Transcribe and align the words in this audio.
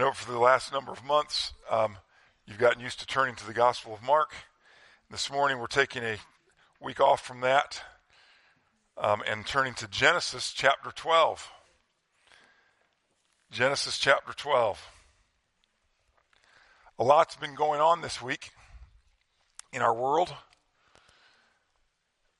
know 0.00 0.12
for 0.12 0.32
the 0.32 0.38
last 0.38 0.72
number 0.72 0.90
of 0.90 1.04
months, 1.04 1.52
um, 1.70 1.98
you've 2.46 2.56
gotten 2.56 2.80
used 2.80 3.00
to 3.00 3.06
turning 3.06 3.34
to 3.34 3.46
the 3.46 3.52
Gospel 3.52 3.92
of 3.92 4.02
Mark. 4.02 4.32
This 5.10 5.30
morning, 5.30 5.58
we're 5.58 5.66
taking 5.66 6.02
a 6.02 6.16
week 6.80 7.00
off 7.00 7.20
from 7.20 7.42
that 7.42 7.82
um, 8.96 9.22
and 9.28 9.44
turning 9.44 9.74
to 9.74 9.86
Genesis 9.88 10.54
chapter 10.54 10.90
12. 10.90 11.46
Genesis 13.50 13.98
chapter 13.98 14.32
12. 14.32 14.82
A 16.98 17.04
lot's 17.04 17.36
been 17.36 17.54
going 17.54 17.82
on 17.82 18.00
this 18.00 18.22
week 18.22 18.52
in 19.70 19.82
our 19.82 19.94
world. 19.94 20.32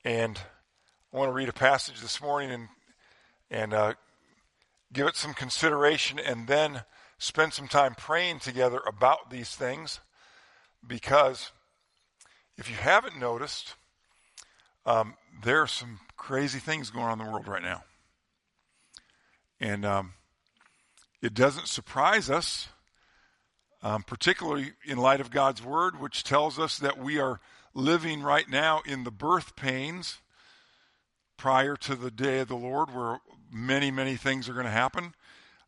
And 0.02 0.40
I 1.12 1.16
want 1.18 1.28
to 1.28 1.34
read 1.34 1.50
a 1.50 1.52
passage 1.52 2.00
this 2.00 2.22
morning 2.22 2.52
and, 2.52 2.68
and 3.50 3.74
uh, 3.74 3.94
give 4.94 5.06
it 5.06 5.16
some 5.16 5.34
consideration 5.34 6.18
and 6.18 6.46
then 6.46 6.84
spend 7.20 7.52
some 7.52 7.68
time 7.68 7.94
praying 7.94 8.38
together 8.40 8.80
about 8.86 9.30
these 9.30 9.54
things 9.54 10.00
because 10.84 11.52
if 12.56 12.68
you 12.70 12.76
haven't 12.76 13.18
noticed, 13.18 13.74
um, 14.86 15.14
there 15.44 15.60
are 15.60 15.66
some 15.66 16.00
crazy 16.16 16.58
things 16.58 16.88
going 16.88 17.04
on 17.04 17.20
in 17.20 17.26
the 17.26 17.30
world 17.30 17.46
right 17.46 17.62
now. 17.62 17.84
And 19.60 19.84
um, 19.84 20.14
it 21.20 21.34
doesn't 21.34 21.68
surprise 21.68 22.30
us, 22.30 22.68
um, 23.82 24.02
particularly 24.02 24.72
in 24.86 24.96
light 24.96 25.20
of 25.20 25.30
God's 25.30 25.62
Word, 25.62 26.00
which 26.00 26.24
tells 26.24 26.58
us 26.58 26.78
that 26.78 26.98
we 26.98 27.18
are 27.18 27.38
living 27.74 28.22
right 28.22 28.48
now 28.48 28.80
in 28.86 29.04
the 29.04 29.10
birth 29.10 29.56
pains 29.56 30.18
prior 31.36 31.76
to 31.76 31.94
the 31.94 32.10
day 32.10 32.40
of 32.40 32.48
the 32.48 32.56
Lord, 32.56 32.94
where 32.94 33.18
many, 33.52 33.90
many 33.90 34.16
things 34.16 34.48
are 34.48 34.54
going 34.54 34.64
to 34.64 34.72
happen. 34.72 35.14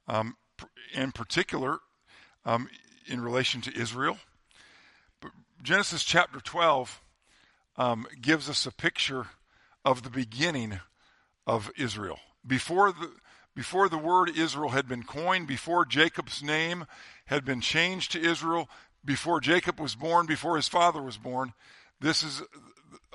Um, 0.08 0.36
in 0.94 1.12
particular 1.12 1.78
um, 2.44 2.68
in 3.06 3.20
relation 3.20 3.60
to 3.62 3.76
Israel. 3.78 4.18
But 5.20 5.32
Genesis 5.62 6.04
chapter 6.04 6.40
12 6.40 7.00
um, 7.76 8.06
gives 8.20 8.48
us 8.48 8.66
a 8.66 8.72
picture 8.72 9.26
of 9.84 10.02
the 10.02 10.10
beginning 10.10 10.80
of 11.46 11.70
Israel. 11.76 12.18
Before 12.46 12.92
the, 12.92 13.10
before 13.54 13.88
the 13.88 13.98
word 13.98 14.30
Israel 14.36 14.70
had 14.70 14.88
been 14.88 15.02
coined, 15.02 15.46
before 15.46 15.84
Jacob's 15.84 16.42
name 16.42 16.86
had 17.26 17.44
been 17.44 17.60
changed 17.60 18.12
to 18.12 18.20
Israel, 18.20 18.68
before 19.04 19.40
Jacob 19.40 19.80
was 19.80 19.94
born, 19.94 20.26
before 20.26 20.56
his 20.56 20.68
father 20.68 21.02
was 21.02 21.18
born, 21.18 21.52
this 22.00 22.22
is 22.22 22.42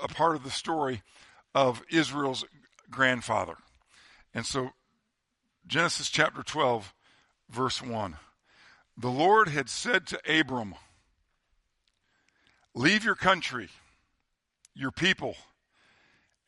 a 0.02 0.08
part 0.08 0.36
of 0.36 0.44
the 0.44 0.50
story 0.50 1.02
of 1.54 1.82
Israel's 1.90 2.44
grandfather. 2.90 3.56
And 4.34 4.46
so, 4.46 4.70
Genesis 5.66 6.08
chapter 6.08 6.42
12 6.42 6.94
verse 7.50 7.82
1. 7.82 8.16
The 8.96 9.08
Lord 9.10 9.48
had 9.48 9.68
said 9.68 10.06
to 10.08 10.40
Abram, 10.40 10.74
Leave 12.74 13.04
your 13.04 13.14
country, 13.14 13.68
your 14.74 14.90
people, 14.90 15.36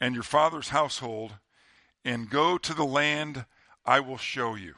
and 0.00 0.14
your 0.14 0.24
father's 0.24 0.68
household, 0.68 1.32
and 2.04 2.30
go 2.30 2.58
to 2.58 2.74
the 2.74 2.84
land 2.84 3.44
I 3.84 4.00
will 4.00 4.18
show 4.18 4.54
you. 4.54 4.74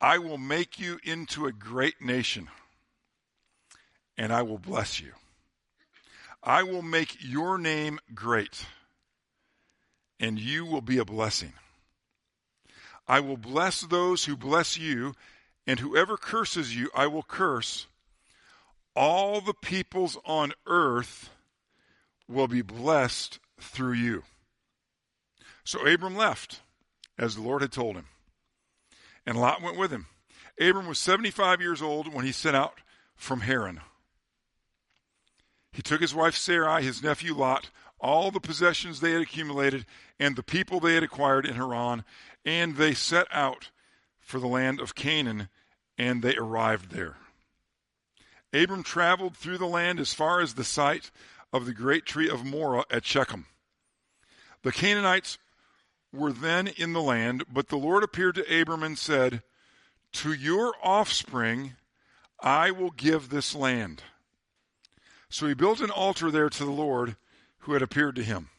I 0.00 0.18
will 0.18 0.38
make 0.38 0.78
you 0.78 0.98
into 1.04 1.46
a 1.46 1.52
great 1.52 2.00
nation, 2.00 2.48
and 4.16 4.32
I 4.32 4.42
will 4.42 4.58
bless 4.58 5.00
you. 5.00 5.12
I 6.42 6.62
will 6.62 6.82
make 6.82 7.16
your 7.20 7.58
name 7.58 8.00
great, 8.14 8.64
and 10.18 10.38
you 10.38 10.64
will 10.64 10.80
be 10.80 10.98
a 10.98 11.04
blessing. 11.04 11.52
I 13.10 13.18
will 13.18 13.36
bless 13.36 13.80
those 13.80 14.26
who 14.26 14.36
bless 14.36 14.78
you, 14.78 15.14
and 15.66 15.80
whoever 15.80 16.16
curses 16.16 16.76
you, 16.76 16.92
I 16.94 17.08
will 17.08 17.24
curse. 17.24 17.88
All 18.94 19.40
the 19.40 19.52
peoples 19.52 20.16
on 20.24 20.52
earth 20.64 21.28
will 22.28 22.46
be 22.46 22.62
blessed 22.62 23.40
through 23.60 23.94
you. 23.94 24.22
So 25.64 25.84
Abram 25.84 26.14
left, 26.14 26.60
as 27.18 27.34
the 27.34 27.42
Lord 27.42 27.62
had 27.62 27.72
told 27.72 27.96
him, 27.96 28.06
and 29.26 29.36
Lot 29.36 29.60
went 29.60 29.76
with 29.76 29.90
him. 29.90 30.06
Abram 30.60 30.86
was 30.86 31.00
75 31.00 31.60
years 31.60 31.82
old 31.82 32.14
when 32.14 32.24
he 32.24 32.30
set 32.30 32.54
out 32.54 32.74
from 33.16 33.40
Haran. 33.40 33.80
He 35.72 35.82
took 35.82 36.00
his 36.00 36.14
wife 36.14 36.36
Sarai, 36.36 36.84
his 36.84 37.02
nephew 37.02 37.34
Lot, 37.34 37.70
all 37.98 38.30
the 38.30 38.40
possessions 38.40 39.00
they 39.00 39.12
had 39.12 39.22
accumulated, 39.22 39.84
and 40.18 40.36
the 40.36 40.44
people 40.44 40.78
they 40.78 40.94
had 40.94 41.02
acquired 41.02 41.44
in 41.44 41.54
Haran, 41.54 42.04
and 42.50 42.76
they 42.76 42.94
set 42.94 43.28
out 43.30 43.70
for 44.18 44.40
the 44.40 44.48
land 44.48 44.80
of 44.80 44.96
Canaan, 44.96 45.48
and 45.96 46.20
they 46.20 46.36
arrived 46.36 46.90
there. 46.90 47.16
Abram 48.52 48.82
traveled 48.82 49.36
through 49.36 49.58
the 49.58 49.66
land 49.66 50.00
as 50.00 50.12
far 50.12 50.40
as 50.40 50.54
the 50.54 50.64
site 50.64 51.12
of 51.52 51.64
the 51.64 51.72
great 51.72 52.04
tree 52.06 52.28
of 52.28 52.44
Moreh 52.44 52.84
at 52.90 53.04
Shechem. 53.04 53.46
The 54.62 54.72
Canaanites 54.72 55.38
were 56.12 56.32
then 56.32 56.66
in 56.66 56.92
the 56.92 57.00
land, 57.00 57.44
but 57.52 57.68
the 57.68 57.78
Lord 57.78 58.02
appeared 58.02 58.34
to 58.34 58.60
Abram 58.60 58.82
and 58.82 58.98
said, 58.98 59.44
To 60.14 60.32
your 60.32 60.74
offspring 60.82 61.76
I 62.40 62.72
will 62.72 62.90
give 62.90 63.28
this 63.28 63.54
land. 63.54 64.02
So 65.28 65.46
he 65.46 65.54
built 65.54 65.80
an 65.80 65.90
altar 65.90 66.32
there 66.32 66.50
to 66.50 66.64
the 66.64 66.70
Lord 66.72 67.16
who 67.60 67.74
had 67.74 67.82
appeared 67.82 68.16
to 68.16 68.24
him. 68.24 68.50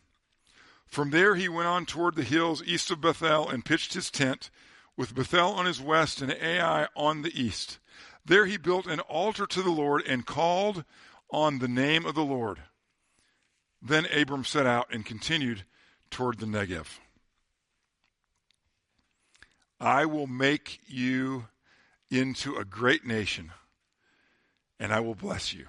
From 0.92 1.12
there 1.12 1.36
he 1.36 1.48
went 1.48 1.70
on 1.70 1.86
toward 1.86 2.16
the 2.16 2.24
hills 2.24 2.62
east 2.66 2.92
of 2.92 3.00
Bethel 3.00 3.48
and 3.48 3.64
pitched 3.64 3.94
his 3.94 4.12
tent, 4.12 4.52
with 4.98 5.16
Bethel 5.16 5.54
on 5.54 5.66
his 5.66 5.80
west 5.80 6.22
and 6.22 6.34
Ai 6.34 6.86
on 6.98 7.22
the 7.22 7.32
east. 7.34 7.80
There 8.26 8.46
he 8.46 8.58
built 8.58 8.88
an 8.88 9.00
altar 9.00 9.48
to 9.48 9.62
the 9.62 9.72
Lord 9.72 10.04
and 10.06 10.26
called 10.26 10.84
on 11.32 11.60
the 11.60 11.70
name 11.70 12.06
of 12.06 12.14
the 12.14 12.26
Lord. 12.26 12.60
Then 13.82 14.06
Abram 14.06 14.44
set 14.44 14.68
out 14.68 14.94
and 14.94 15.06
continued 15.06 15.64
toward 16.10 16.40
the 16.40 16.46
Negev. 16.46 17.00
I 19.80 20.06
will 20.06 20.28
make 20.28 20.82
you 20.88 21.48
into 22.12 22.58
a 22.58 22.66
great 22.66 23.06
nation, 23.06 23.54
and 24.78 24.92
I 24.92 25.00
will 25.00 25.16
bless 25.16 25.54
you. 25.54 25.68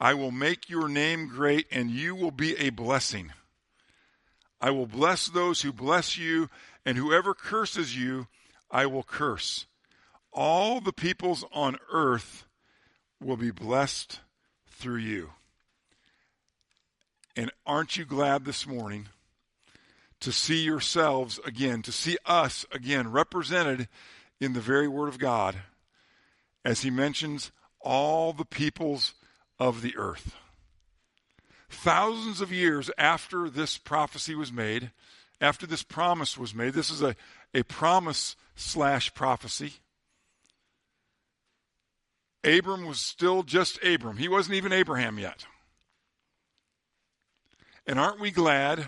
I 0.00 0.14
will 0.14 0.32
make 0.32 0.68
your 0.68 0.88
name 0.88 1.28
great, 1.28 1.68
and 1.70 1.88
you 1.88 2.16
will 2.16 2.32
be 2.32 2.56
a 2.56 2.70
blessing. 2.70 3.32
I 4.60 4.70
will 4.70 4.86
bless 4.86 5.28
those 5.28 5.62
who 5.62 5.72
bless 5.72 6.18
you, 6.18 6.50
and 6.84 6.98
whoever 6.98 7.34
curses 7.34 7.96
you, 7.96 8.26
I 8.70 8.86
will 8.86 9.02
curse. 9.02 9.66
All 10.32 10.80
the 10.80 10.92
peoples 10.92 11.44
on 11.52 11.76
earth 11.92 12.44
will 13.20 13.36
be 13.36 13.50
blessed 13.50 14.20
through 14.68 14.98
you. 14.98 15.30
And 17.36 17.50
aren't 17.64 17.96
you 17.96 18.04
glad 18.04 18.44
this 18.44 18.66
morning 18.66 19.08
to 20.20 20.32
see 20.32 20.62
yourselves 20.62 21.40
again, 21.46 21.80
to 21.82 21.92
see 21.92 22.18
us 22.26 22.66
again 22.70 23.10
represented 23.10 23.88
in 24.40 24.52
the 24.52 24.60
very 24.60 24.88
Word 24.88 25.08
of 25.08 25.18
God 25.18 25.56
as 26.64 26.82
He 26.82 26.90
mentions 26.90 27.50
all 27.80 28.32
the 28.32 28.44
peoples 28.44 29.14
of 29.58 29.80
the 29.80 29.96
earth? 29.96 30.34
Thousands 31.70 32.40
of 32.40 32.52
years 32.52 32.90
after 32.98 33.48
this 33.48 33.78
prophecy 33.78 34.34
was 34.34 34.52
made, 34.52 34.90
after 35.40 35.66
this 35.66 35.82
promise 35.82 36.36
was 36.36 36.54
made, 36.54 36.74
this 36.74 36.90
is 36.90 37.02
a, 37.02 37.16
a 37.54 37.62
promise 37.62 38.36
slash 38.56 39.14
prophecy. 39.14 39.74
Abram 42.44 42.86
was 42.86 43.00
still 43.00 43.42
just 43.42 43.82
Abram. 43.84 44.16
He 44.16 44.28
wasn't 44.28 44.56
even 44.56 44.72
Abraham 44.72 45.18
yet. 45.18 45.46
And 47.86 47.98
aren't 47.98 48.20
we 48.20 48.30
glad 48.30 48.86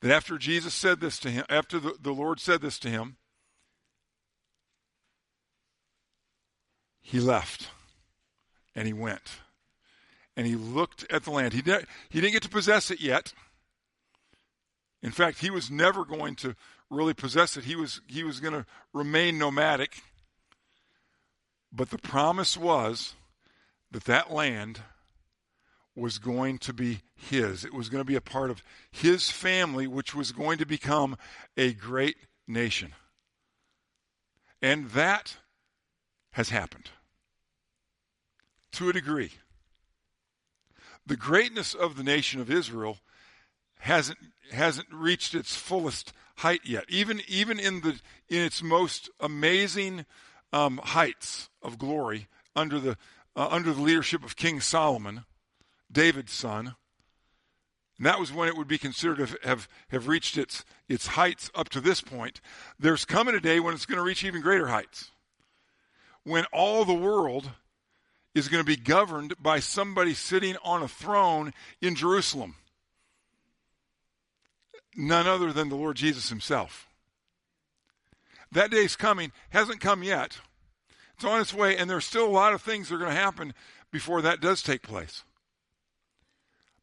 that 0.00 0.10
after 0.10 0.38
Jesus 0.38 0.74
said 0.74 1.00
this 1.00 1.18
to 1.20 1.30
him, 1.30 1.44
after 1.48 1.78
the, 1.78 1.94
the 2.00 2.12
Lord 2.12 2.40
said 2.40 2.60
this 2.60 2.78
to 2.80 2.88
him, 2.88 3.16
he 7.00 7.20
left 7.20 7.68
and 8.74 8.86
he 8.86 8.92
went 8.92 9.40
and 10.38 10.46
he 10.46 10.54
looked 10.54 11.04
at 11.12 11.24
the 11.24 11.32
land. 11.32 11.52
He, 11.52 11.62
did, 11.62 11.84
he 12.08 12.20
didn't 12.20 12.32
get 12.32 12.44
to 12.44 12.48
possess 12.48 12.92
it 12.92 13.00
yet. 13.00 13.32
In 15.02 15.10
fact, 15.10 15.40
he 15.40 15.50
was 15.50 15.68
never 15.68 16.04
going 16.04 16.36
to 16.36 16.54
really 16.88 17.12
possess 17.12 17.56
it. 17.56 17.64
He 17.64 17.74
was, 17.74 18.00
he 18.06 18.22
was 18.22 18.38
going 18.38 18.54
to 18.54 18.64
remain 18.94 19.36
nomadic. 19.36 20.00
But 21.72 21.90
the 21.90 21.98
promise 21.98 22.56
was 22.56 23.16
that 23.90 24.04
that 24.04 24.32
land 24.32 24.80
was 25.96 26.18
going 26.18 26.58
to 26.58 26.72
be 26.72 27.00
his. 27.16 27.64
It 27.64 27.74
was 27.74 27.88
going 27.88 28.00
to 28.00 28.08
be 28.08 28.14
a 28.14 28.20
part 28.20 28.50
of 28.50 28.62
his 28.92 29.30
family, 29.30 29.88
which 29.88 30.14
was 30.14 30.30
going 30.30 30.58
to 30.58 30.66
become 30.66 31.16
a 31.56 31.72
great 31.72 32.16
nation. 32.46 32.92
And 34.62 34.88
that 34.90 35.36
has 36.30 36.50
happened 36.50 36.90
to 38.70 38.88
a 38.88 38.92
degree 38.92 39.32
the 41.08 41.16
greatness 41.16 41.74
of 41.74 41.96
the 41.96 42.04
nation 42.04 42.40
of 42.40 42.50
Israel 42.50 42.98
hasn't, 43.80 44.18
hasn't 44.52 44.88
reached 44.92 45.34
its 45.34 45.56
fullest 45.56 46.12
height 46.36 46.60
yet. 46.64 46.84
Even 46.88 47.20
even 47.28 47.58
in 47.58 47.80
the 47.80 48.00
in 48.28 48.42
its 48.42 48.62
most 48.62 49.10
amazing 49.20 50.06
um, 50.52 50.78
heights 50.78 51.48
of 51.62 51.78
glory 51.78 52.28
under 52.54 52.78
the 52.78 52.96
uh, 53.34 53.48
under 53.50 53.72
the 53.72 53.82
leadership 53.82 54.24
of 54.24 54.36
King 54.36 54.60
Solomon, 54.60 55.24
David's 55.90 56.32
son. 56.32 56.74
And 57.96 58.06
that 58.06 58.20
was 58.20 58.32
when 58.32 58.48
it 58.48 58.56
would 58.56 58.68
be 58.68 58.78
considered 58.78 59.26
to 59.26 59.38
have, 59.48 59.68
have 59.88 60.06
reached 60.06 60.38
its, 60.38 60.64
its 60.88 61.08
heights 61.08 61.50
up 61.52 61.68
to 61.70 61.80
this 61.80 62.00
point. 62.00 62.40
There's 62.78 63.04
coming 63.04 63.34
a 63.34 63.40
day 63.40 63.58
when 63.58 63.74
it's 63.74 63.86
going 63.86 63.98
to 63.98 64.04
reach 64.04 64.22
even 64.22 64.40
greater 64.40 64.68
heights. 64.68 65.10
When 66.22 66.44
all 66.52 66.84
the 66.84 66.94
world 66.94 67.50
is 68.34 68.48
going 68.48 68.62
to 68.62 68.66
be 68.66 68.76
governed 68.76 69.34
by 69.40 69.60
somebody 69.60 70.14
sitting 70.14 70.56
on 70.62 70.82
a 70.82 70.88
throne 70.88 71.52
in 71.80 71.94
Jerusalem 71.94 72.54
none 74.98 75.28
other 75.28 75.52
than 75.52 75.68
the 75.68 75.76
Lord 75.76 75.96
Jesus 75.96 76.28
himself. 76.28 76.88
That 78.50 78.70
day's 78.70 78.96
coming, 78.96 79.32
hasn't 79.50 79.80
come 79.80 80.02
yet. 80.02 80.38
It's 81.14 81.24
on 81.24 81.40
its 81.40 81.54
way, 81.54 81.76
and 81.76 81.88
there's 81.88 82.04
still 82.04 82.26
a 82.26 82.28
lot 82.28 82.52
of 82.52 82.60
things 82.60 82.88
that 82.88 82.96
are 82.96 82.98
going 82.98 83.14
to 83.14 83.16
happen 83.16 83.54
before 83.90 84.22
that 84.22 84.40
does 84.40 84.62
take 84.62 84.82
place. 84.82 85.24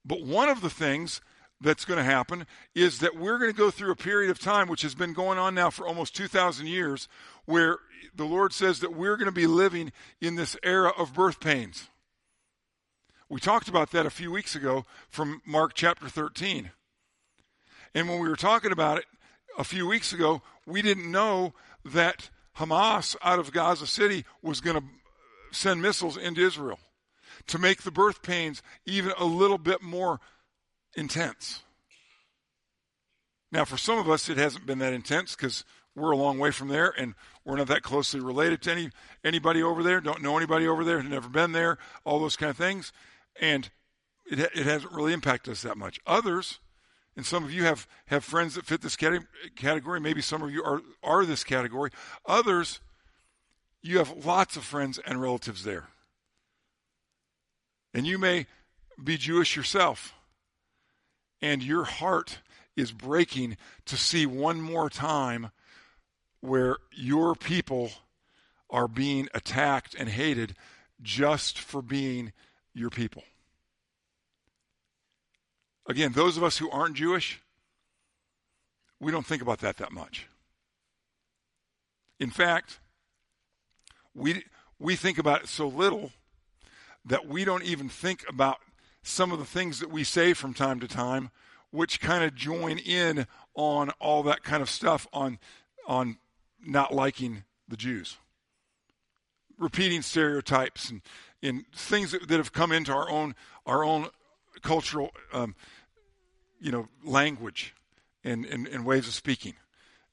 But 0.05 0.23
one 0.23 0.49
of 0.49 0.61
the 0.61 0.69
things 0.69 1.21
that's 1.61 1.85
going 1.85 1.97
to 1.97 2.03
happen 2.03 2.45
is 2.73 2.99
that 2.99 3.15
we're 3.15 3.39
going 3.39 3.51
to 3.51 3.57
go 3.57 3.71
through 3.71 3.91
a 3.91 3.95
period 3.95 4.29
of 4.29 4.39
time, 4.39 4.67
which 4.67 4.81
has 4.81 4.95
been 4.95 5.13
going 5.13 5.37
on 5.37 5.55
now 5.55 5.69
for 5.69 5.87
almost 5.87 6.15
2,000 6.15 6.67
years, 6.67 7.07
where 7.45 7.77
the 8.13 8.25
Lord 8.25 8.53
says 8.53 8.79
that 8.79 8.95
we're 8.95 9.17
going 9.17 9.25
to 9.27 9.31
be 9.31 9.47
living 9.47 9.91
in 10.21 10.35
this 10.35 10.57
era 10.63 10.91
of 10.97 11.13
birth 11.13 11.39
pains. 11.39 11.89
We 13.29 13.39
talked 13.39 13.67
about 13.67 13.91
that 13.91 14.05
a 14.05 14.11
few 14.11 14.31
weeks 14.31 14.55
ago 14.55 14.85
from 15.09 15.41
Mark 15.45 15.73
chapter 15.73 16.07
13. 16.07 16.71
And 17.93 18.09
when 18.09 18.19
we 18.19 18.29
were 18.29 18.35
talking 18.35 18.71
about 18.71 18.99
it 18.99 19.05
a 19.57 19.63
few 19.63 19.87
weeks 19.87 20.13
ago, 20.13 20.41
we 20.67 20.81
didn't 20.81 21.11
know 21.11 21.53
that 21.83 22.29
Hamas 22.57 23.15
out 23.23 23.39
of 23.39 23.51
Gaza 23.51 23.87
City 23.87 24.25
was 24.41 24.61
going 24.61 24.77
to 24.77 24.83
send 25.51 25.81
missiles 25.81 26.17
into 26.17 26.45
Israel 26.45 26.79
to 27.47 27.57
make 27.57 27.81
the 27.81 27.91
birth 27.91 28.21
pains 28.21 28.61
even 28.85 29.13
a 29.17 29.25
little 29.25 29.57
bit 29.57 29.81
more 29.81 30.19
intense. 30.95 31.61
Now, 33.51 33.65
for 33.65 33.77
some 33.77 33.99
of 33.99 34.09
us, 34.09 34.29
it 34.29 34.37
hasn't 34.37 34.65
been 34.65 34.79
that 34.79 34.93
intense 34.93 35.35
because 35.35 35.63
we're 35.95 36.11
a 36.11 36.17
long 36.17 36.39
way 36.39 36.51
from 36.51 36.67
there 36.67 36.93
and 36.97 37.15
we're 37.45 37.55
not 37.55 37.67
that 37.67 37.83
closely 37.83 38.19
related 38.19 38.61
to 38.63 38.71
any 38.71 38.89
anybody 39.23 39.63
over 39.63 39.81
there. 39.81 40.01
Don't 40.01 40.21
know 40.21 40.35
anybody 40.35 40.67
over 40.67 40.83
there. 40.83 41.01
Never 41.01 41.29
been 41.29 41.53
there. 41.53 41.77
All 42.03 42.19
those 42.19 42.35
kind 42.35 42.49
of 42.49 42.57
things, 42.57 42.91
and 43.39 43.69
it 44.25 44.39
it 44.39 44.65
hasn't 44.65 44.91
really 44.91 45.13
impacted 45.13 45.51
us 45.53 45.61
that 45.61 45.77
much. 45.77 45.99
Others, 46.05 46.59
and 47.15 47.25
some 47.25 47.43
of 47.43 47.51
you 47.51 47.63
have, 47.63 47.87
have 48.07 48.23
friends 48.25 48.55
that 48.55 48.65
fit 48.65 48.81
this 48.81 48.97
category. 48.97 49.99
Maybe 49.99 50.21
some 50.21 50.41
of 50.41 50.51
you 50.51 50.63
are, 50.63 50.81
are 51.01 51.25
this 51.25 51.43
category. 51.43 51.91
Others, 52.25 52.81
you 53.81 53.99
have 53.99 54.25
lots 54.25 54.57
of 54.57 54.65
friends 54.65 54.99
and 54.99 55.21
relatives 55.21 55.63
there. 55.63 55.87
And 57.93 58.05
you 58.05 58.17
may 58.17 58.47
be 59.01 59.15
Jewish 59.15 59.55
yourself. 59.55 60.13
And 61.41 61.63
your 61.63 61.83
heart 61.83 62.39
is 62.75 62.91
breaking 62.91 63.57
to 63.85 63.97
see 63.97 64.25
one 64.25 64.61
more 64.61 64.89
time 64.89 65.51
where 66.41 66.77
your 66.91 67.35
people 67.35 67.91
are 68.69 68.87
being 68.87 69.29
attacked 69.33 69.95
and 69.95 70.09
hated 70.09 70.55
just 71.01 71.59
for 71.59 71.81
being 71.81 72.33
your 72.73 72.89
people. 72.89 73.23
Again, 75.87 76.13
those 76.13 76.35
of 76.35 76.43
us 76.43 76.57
who 76.57 76.69
aren't 76.71 76.95
Jewish, 76.95 77.41
we 78.99 79.11
don't 79.11 79.25
think 79.25 79.41
about 79.41 79.59
that 79.59 79.77
that 79.77 79.91
much. 79.91 80.27
In 82.19 82.29
fact, 82.31 82.79
we, 84.13 84.43
we 84.79 84.95
think 84.95 85.17
about 85.17 85.43
it 85.43 85.49
so 85.49 85.67
little 85.67 86.11
that 87.03 87.27
we 87.27 87.45
don't 87.45 87.63
even 87.63 87.87
think 87.87 88.25
about 88.27 88.57
some 89.05 89.31
of 89.31 89.39
the 89.39 89.45
things 89.45 89.79
that 89.79 89.91
we 89.91 90.03
say 90.03 90.33
from 90.33 90.53
time 90.53 90.79
to 90.79 90.87
time, 90.87 91.29
which 91.71 91.99
kind 91.99 92.23
of 92.23 92.33
join 92.35 92.77
in 92.79 93.27
on 93.53 93.91
all 93.99 94.23
that 94.23 94.43
kind 94.43 94.61
of 94.61 94.69
stuff 94.69 95.07
on, 95.13 95.39
on 95.87 96.17
not 96.65 96.93
liking 96.93 97.43
the 97.67 97.77
Jews. 97.77 98.17
Repeating 99.57 100.01
stereotypes 100.01 100.89
and, 100.89 101.01
in 101.41 101.65
things 101.73 102.11
that, 102.11 102.27
that 102.27 102.37
have 102.37 102.51
come 102.51 102.71
into 102.71 102.91
our 102.91 103.09
own, 103.09 103.35
our 103.65 103.83
own 103.83 104.07
cultural 104.61 105.11
um, 105.31 105.55
you 106.59 106.71
know, 106.71 106.87
language 107.03 107.75
and, 108.23 108.45
and, 108.45 108.67
and 108.67 108.85
ways 108.85 109.07
of 109.07 109.13
speaking. 109.13 109.53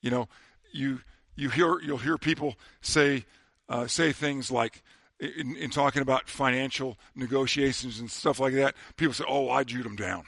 You 0.00 0.10
know, 0.10 0.28
you 0.72 1.00
you 1.34 1.48
hear 1.48 1.80
you'll 1.80 1.98
hear 1.98 2.18
people 2.18 2.56
say 2.80 3.24
uh, 3.68 3.86
say 3.86 4.12
things 4.12 4.50
like 4.50 4.82
in, 5.22 5.56
in, 5.56 5.70
talking 5.70 6.02
about 6.02 6.28
financial 6.28 6.98
negotiations 7.14 8.00
and 8.00 8.10
stuff 8.10 8.40
like 8.40 8.54
that. 8.54 8.74
People 8.96 9.14
say, 9.14 9.24
"Oh, 9.26 9.48
I 9.50 9.64
Jewed 9.64 9.84
them 9.84 9.96
down," 9.96 10.24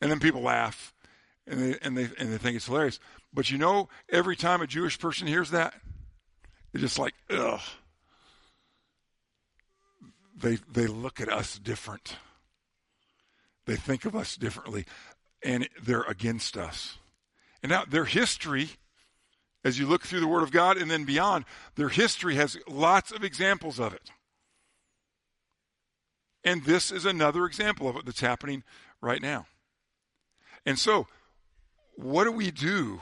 and 0.00 0.10
then 0.10 0.20
people 0.20 0.40
laugh 0.40 0.94
and 1.46 1.60
they 1.60 1.78
and 1.82 1.96
they 1.96 2.08
and 2.18 2.32
they 2.32 2.38
think 2.38 2.56
it's 2.56 2.66
hilarious. 2.66 2.98
But 3.32 3.50
you 3.50 3.58
know, 3.58 3.88
every 4.08 4.36
time 4.36 4.60
a 4.60 4.66
Jewish 4.66 4.98
person 4.98 5.26
hears 5.26 5.50
that, 5.50 5.74
it's 6.72 6.82
just 6.82 6.98
like, 6.98 7.14
ugh. 7.30 7.60
They 10.36 10.58
they 10.70 10.86
look 10.86 11.20
at 11.20 11.32
us 11.32 11.58
different. 11.58 12.16
They 13.66 13.76
think 13.76 14.04
of 14.04 14.14
us 14.14 14.36
differently, 14.36 14.84
and 15.42 15.68
they're 15.82 16.02
against 16.02 16.56
us. 16.56 16.98
And 17.62 17.70
now 17.70 17.84
their 17.84 18.04
history, 18.04 18.70
as 19.66 19.80
you 19.80 19.86
look 19.86 20.04
through 20.04 20.20
the 20.20 20.28
Word 20.28 20.44
of 20.44 20.52
God 20.52 20.76
and 20.76 20.88
then 20.88 21.02
beyond, 21.02 21.44
their 21.74 21.88
history 21.88 22.36
has 22.36 22.56
lots 22.68 23.10
of 23.10 23.24
examples 23.24 23.80
of 23.80 23.92
it. 23.92 24.12
And 26.44 26.64
this 26.64 26.92
is 26.92 27.04
another 27.04 27.44
example 27.44 27.88
of 27.88 27.96
it 27.96 28.06
that's 28.06 28.20
happening 28.20 28.62
right 29.00 29.20
now. 29.20 29.46
And 30.64 30.78
so, 30.78 31.08
what 31.96 32.24
do 32.24 32.30
we 32.30 32.52
do 32.52 33.00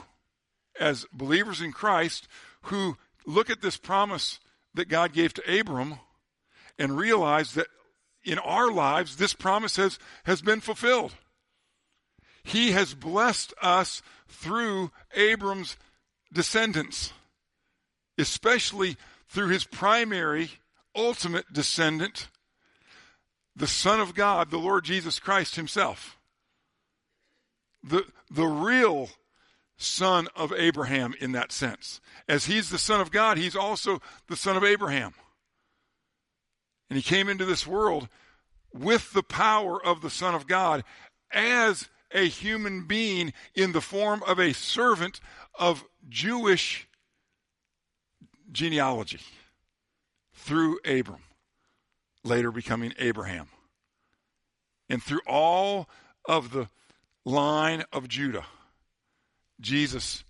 as 0.80 1.04
believers 1.12 1.60
in 1.60 1.70
Christ 1.70 2.28
who 2.62 2.96
look 3.26 3.50
at 3.50 3.60
this 3.60 3.76
promise 3.76 4.40
that 4.72 4.88
God 4.88 5.12
gave 5.12 5.34
to 5.34 5.60
Abram 5.60 5.96
and 6.78 6.96
realize 6.96 7.52
that 7.54 7.66
in 8.24 8.38
our 8.38 8.72
lives, 8.72 9.16
this 9.16 9.34
promise 9.34 9.76
has, 9.76 9.98
has 10.24 10.40
been 10.40 10.62
fulfilled. 10.62 11.12
He 12.42 12.70
has 12.70 12.94
blessed 12.94 13.52
us 13.60 14.00
through 14.28 14.92
Abram's 15.14 15.76
descendants, 16.34 17.12
especially 18.18 18.96
through 19.28 19.48
his 19.48 19.64
primary, 19.64 20.50
ultimate 20.94 21.52
descendant, 21.52 22.28
the 23.56 23.66
Son 23.66 24.00
of 24.00 24.14
God, 24.14 24.50
the 24.50 24.58
Lord 24.58 24.84
Jesus 24.84 25.18
Christ 25.18 25.56
himself. 25.56 26.18
The, 27.82 28.04
the 28.30 28.46
real 28.46 29.08
son 29.76 30.28
of 30.34 30.52
Abraham 30.52 31.14
in 31.20 31.32
that 31.32 31.52
sense. 31.52 32.00
As 32.28 32.46
he's 32.46 32.70
the 32.70 32.78
son 32.78 33.00
of 33.00 33.10
God, 33.10 33.36
he's 33.36 33.56
also 33.56 34.00
the 34.28 34.36
son 34.36 34.56
of 34.56 34.64
Abraham. 34.64 35.14
And 36.88 36.96
he 36.96 37.02
came 37.02 37.28
into 37.28 37.44
this 37.44 37.66
world 37.66 38.08
with 38.72 39.12
the 39.12 39.22
power 39.22 39.84
of 39.84 40.00
the 40.00 40.10
Son 40.10 40.34
of 40.34 40.46
God 40.46 40.84
as 41.32 41.88
a 42.14 42.28
human 42.28 42.84
being 42.84 43.32
in 43.54 43.72
the 43.72 43.80
form 43.80 44.22
of 44.26 44.38
a 44.38 44.54
servant 44.54 45.20
of 45.54 45.84
Jewish 46.08 46.88
genealogy 48.50 49.20
through 50.32 50.78
Abram, 50.84 51.22
later 52.22 52.50
becoming 52.50 52.94
Abraham. 52.98 53.48
And 54.88 55.02
through 55.02 55.22
all 55.26 55.88
of 56.24 56.52
the 56.52 56.68
line 57.24 57.84
of 57.92 58.08
Judah, 58.08 58.46
Jesus 59.60 60.24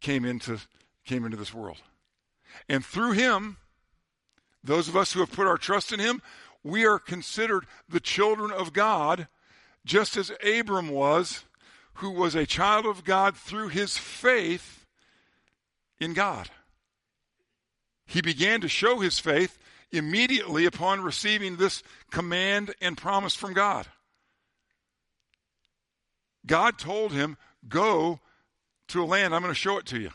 came 0.00 0.24
into, 0.24 0.58
came 1.04 1.24
into 1.24 1.36
this 1.36 1.52
world. 1.52 1.78
And 2.68 2.84
through 2.84 3.12
him, 3.12 3.58
those 4.62 4.88
of 4.88 4.96
us 4.96 5.12
who 5.12 5.20
have 5.20 5.32
put 5.32 5.46
our 5.46 5.58
trust 5.58 5.92
in 5.92 6.00
him, 6.00 6.22
we 6.62 6.86
are 6.86 6.98
considered 6.98 7.66
the 7.88 8.00
children 8.00 8.50
of 8.50 8.72
God, 8.72 9.28
just 9.86 10.16
as 10.16 10.32
Abram 10.44 10.88
was, 10.90 11.44
who 11.94 12.10
was 12.10 12.34
a 12.34 12.44
child 12.44 12.84
of 12.84 13.04
God 13.04 13.36
through 13.36 13.68
his 13.68 13.96
faith 13.96 14.84
in 15.98 16.12
God. 16.12 16.50
He 18.04 18.20
began 18.20 18.60
to 18.60 18.68
show 18.68 18.98
his 18.98 19.18
faith 19.18 19.58
immediately 19.90 20.66
upon 20.66 21.00
receiving 21.00 21.56
this 21.56 21.82
command 22.10 22.74
and 22.80 22.98
promise 22.98 23.34
from 23.34 23.54
God. 23.54 23.86
God 26.44 26.78
told 26.78 27.12
him, 27.12 27.36
Go 27.68 28.20
to 28.88 29.02
a 29.02 29.06
land, 29.06 29.34
I'm 29.34 29.42
going 29.42 29.52
to 29.52 29.58
show 29.58 29.78
it 29.78 29.86
to 29.86 30.00
you. 30.00 30.10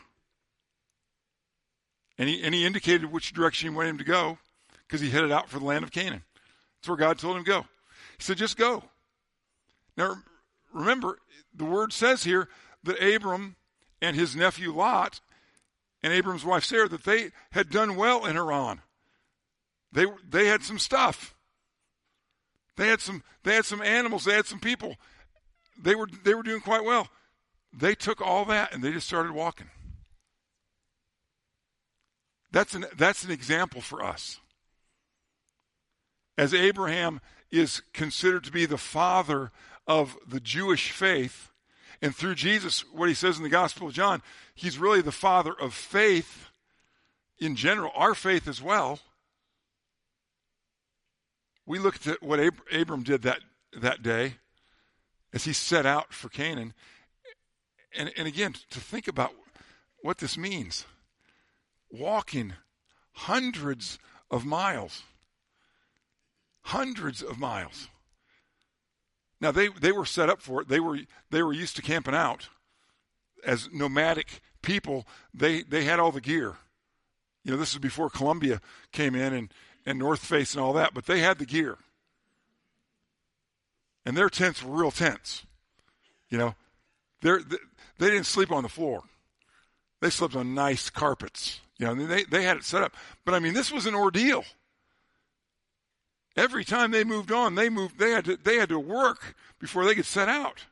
And 2.18 2.28
he, 2.28 2.42
and 2.42 2.54
he 2.54 2.64
indicated 2.64 3.10
which 3.10 3.32
direction 3.32 3.70
he 3.70 3.76
wanted 3.76 3.90
him 3.90 3.98
to 3.98 4.04
go 4.04 4.38
because 4.86 5.00
he 5.00 5.10
headed 5.10 5.32
out 5.32 5.48
for 5.48 5.58
the 5.58 5.64
land 5.64 5.82
of 5.82 5.90
Canaan. 5.90 6.22
That's 6.78 6.88
where 6.88 6.96
God 6.96 7.18
told 7.18 7.36
him 7.36 7.44
to 7.44 7.50
go. 7.50 7.60
He 8.16 8.22
said, 8.22 8.36
just 8.36 8.56
go. 8.56 8.84
Now, 9.96 10.16
remember, 10.72 11.18
the 11.54 11.64
word 11.64 11.92
says 11.92 12.24
here 12.24 12.48
that 12.84 13.02
Abram 13.02 13.56
and 14.00 14.16
his 14.16 14.34
nephew 14.34 14.72
Lot 14.72 15.20
and 16.02 16.12
Abram's 16.12 16.44
wife 16.44 16.64
Sarah 16.64 16.88
that 16.88 17.04
they 17.04 17.30
had 17.52 17.70
done 17.70 17.96
well 17.96 18.26
in 18.26 18.34
Haran. 18.34 18.80
They, 19.92 20.06
they 20.28 20.46
had 20.46 20.62
some 20.62 20.78
stuff. 20.78 21.34
They 22.76 22.88
had 22.88 23.00
some, 23.00 23.22
they 23.44 23.54
had 23.54 23.66
some 23.66 23.82
animals. 23.82 24.24
They 24.24 24.34
had 24.34 24.46
some 24.46 24.60
people. 24.60 24.96
They 25.80 25.94
were, 25.94 26.08
they 26.24 26.34
were 26.34 26.42
doing 26.42 26.60
quite 26.60 26.84
well. 26.84 27.08
They 27.72 27.94
took 27.94 28.20
all 28.20 28.44
that 28.46 28.74
and 28.74 28.82
they 28.82 28.92
just 28.92 29.06
started 29.06 29.32
walking. 29.32 29.70
That's 32.50 32.74
an, 32.74 32.86
that's 32.96 33.24
an 33.24 33.30
example 33.30 33.80
for 33.80 34.02
us. 34.04 34.40
As 36.36 36.52
Abraham 36.52 37.20
is 37.50 37.82
considered 37.92 38.44
to 38.44 38.52
be 38.52 38.66
the 38.66 38.78
father 38.78 39.52
of 39.86 40.16
the 40.26 40.40
Jewish 40.40 40.90
faith, 40.90 41.50
and 42.00 42.14
through 42.14 42.34
Jesus, 42.34 42.84
what 42.92 43.08
he 43.08 43.14
says 43.14 43.36
in 43.36 43.42
the 43.42 43.48
Gospel 43.48 43.88
of 43.88 43.94
John, 43.94 44.22
he's 44.54 44.78
really 44.78 45.02
the 45.02 45.12
father 45.12 45.54
of 45.58 45.74
faith 45.74 46.48
in 47.38 47.56
general, 47.56 47.90
our 47.94 48.14
faith 48.14 48.46
as 48.46 48.62
well. 48.62 49.00
We 51.66 51.78
looked 51.78 52.06
at 52.06 52.22
what 52.22 52.40
Ab- 52.40 52.62
Abram 52.72 53.02
did 53.02 53.22
that, 53.22 53.40
that 53.80 54.02
day 54.02 54.34
as 55.32 55.44
he 55.44 55.52
set 55.52 55.86
out 55.86 56.12
for 56.12 56.28
Canaan. 56.28 56.74
And, 57.96 58.12
and 58.16 58.26
again, 58.26 58.54
to 58.70 58.80
think 58.80 59.08
about 59.08 59.32
what 60.02 60.18
this 60.18 60.36
means 60.36 60.84
walking 61.90 62.54
hundreds 63.12 63.98
of 64.30 64.44
miles. 64.44 65.02
Hundreds 66.62 67.22
of 67.22 67.38
miles. 67.38 67.88
Now 69.42 69.50
they, 69.50 69.68
they 69.68 69.90
were 69.90 70.06
set 70.06 70.30
up 70.30 70.40
for 70.40 70.62
it. 70.62 70.68
They 70.68 70.78
were 70.78 71.00
they 71.30 71.42
were 71.42 71.52
used 71.52 71.74
to 71.76 71.82
camping 71.82 72.14
out. 72.14 72.48
As 73.44 73.68
nomadic 73.72 74.40
people, 74.62 75.04
they, 75.34 75.62
they 75.62 75.82
had 75.82 75.98
all 75.98 76.12
the 76.12 76.20
gear. 76.20 76.54
You 77.44 77.50
know, 77.50 77.56
this 77.56 77.72
is 77.72 77.78
before 77.78 78.08
Columbia 78.08 78.60
came 78.92 79.16
in 79.16 79.34
and, 79.34 79.52
and 79.84 79.98
North 79.98 80.24
Face 80.24 80.54
and 80.54 80.62
all 80.62 80.72
that, 80.74 80.94
but 80.94 81.06
they 81.06 81.18
had 81.18 81.38
the 81.38 81.44
gear. 81.44 81.76
And 84.06 84.16
their 84.16 84.30
tents 84.30 84.62
were 84.62 84.78
real 84.78 84.92
tents. 84.92 85.44
You 86.28 86.38
know, 86.38 86.54
they 87.20 87.38
they 87.98 88.10
didn't 88.10 88.26
sleep 88.26 88.52
on 88.52 88.62
the 88.62 88.68
floor. 88.68 89.02
They 90.00 90.10
slept 90.10 90.36
on 90.36 90.54
nice 90.54 90.88
carpets. 90.88 91.60
You 91.78 91.86
know, 91.86 92.06
they, 92.06 92.22
they 92.24 92.44
had 92.44 92.58
it 92.58 92.64
set 92.64 92.82
up. 92.82 92.94
But 93.24 93.34
I 93.34 93.40
mean, 93.40 93.54
this 93.54 93.72
was 93.72 93.86
an 93.86 93.94
ordeal. 93.96 94.44
Every 96.36 96.64
time 96.64 96.90
they 96.90 97.04
moved 97.04 97.30
on, 97.30 97.54
they 97.54 97.68
moved. 97.68 97.98
They 97.98 98.10
had 98.10 98.24
to, 98.24 98.36
they 98.36 98.56
had 98.56 98.70
to 98.70 98.78
work 98.78 99.34
before 99.58 99.84
they 99.84 99.94
could 99.94 100.06
set 100.06 100.28
out. 100.28 100.64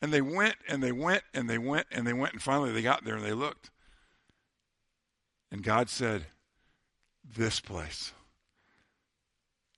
And 0.00 0.12
they 0.12 0.20
went 0.20 0.56
and 0.68 0.82
they 0.82 0.90
went 0.90 1.22
and 1.32 1.48
they 1.48 1.58
went 1.58 1.86
and 1.92 2.06
they 2.06 2.12
went 2.12 2.32
and 2.32 2.42
finally 2.42 2.72
they 2.72 2.82
got 2.82 3.04
there 3.04 3.14
and 3.14 3.24
they 3.24 3.32
looked. 3.32 3.70
And 5.52 5.62
God 5.62 5.88
said, 5.88 6.26
"This 7.24 7.60
place, 7.60 8.12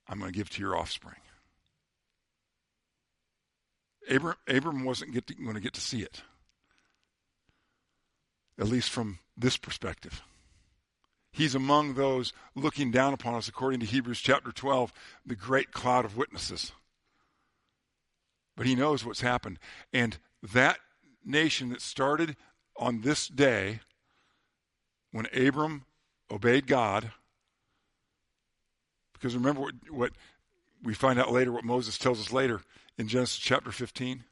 I'm 0.09 0.19
going 0.19 0.33
to 0.33 0.37
give 0.37 0.49
to 0.51 0.63
your 0.63 0.77
offspring." 0.77 1.17
Abram, 4.09 4.37
Abram 4.47 4.85
wasn't 4.85 5.15
to, 5.27 5.35
going 5.35 5.55
to 5.55 5.61
get 5.61 5.75
to 5.75 5.81
see 5.81 6.01
it, 6.03 6.23
at 8.59 8.69
least 8.69 8.91
from 8.91 9.19
this 9.37 9.57
perspective. 9.57 10.23
He's 11.35 11.57
among 11.57 11.95
those 11.95 12.33
looking 12.55 12.93
down 12.93 13.13
upon 13.13 13.35
us, 13.35 13.49
according 13.49 13.81
to 13.81 13.87
Hebrews 13.87 14.21
chapter 14.21 14.53
12, 14.53 14.93
the 15.27 15.35
great 15.35 15.73
cloud 15.73 16.05
of 16.05 16.17
witnesses. 16.17 16.71
But 18.57 18.67
he 18.67 18.77
knows 18.77 19.05
what's 19.05 19.21
happened. 19.21 19.59
And 19.93 20.17
that 20.53 20.79
nation 21.25 21.71
that 21.71 21.81
started 21.81 22.37
on 22.77 23.01
this 23.01 23.27
day, 23.27 23.81
when 25.11 25.27
Abram 25.35 25.87
obeyed 26.31 26.69
God, 26.69 27.11
because 29.15 29.35
remember 29.35 29.63
what, 29.63 29.75
what 29.91 30.13
we 30.85 30.95
find 30.95 31.19
out 31.19 31.33
later, 31.33 31.51
what 31.51 31.65
Moses 31.65 31.99
tells 31.99 32.21
us 32.21 32.33
later 32.33 32.61
in 32.97 33.09
Genesis 33.09 33.39
chapter 33.39 33.73
15? 33.73 34.23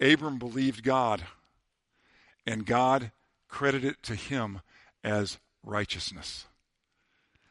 Abram 0.00 0.38
believed 0.38 0.82
God, 0.82 1.24
and 2.46 2.64
God 2.64 3.10
credited 3.48 3.90
it 3.90 4.02
to 4.04 4.14
him 4.14 4.62
as 5.04 5.36
righteousness. 5.66 6.46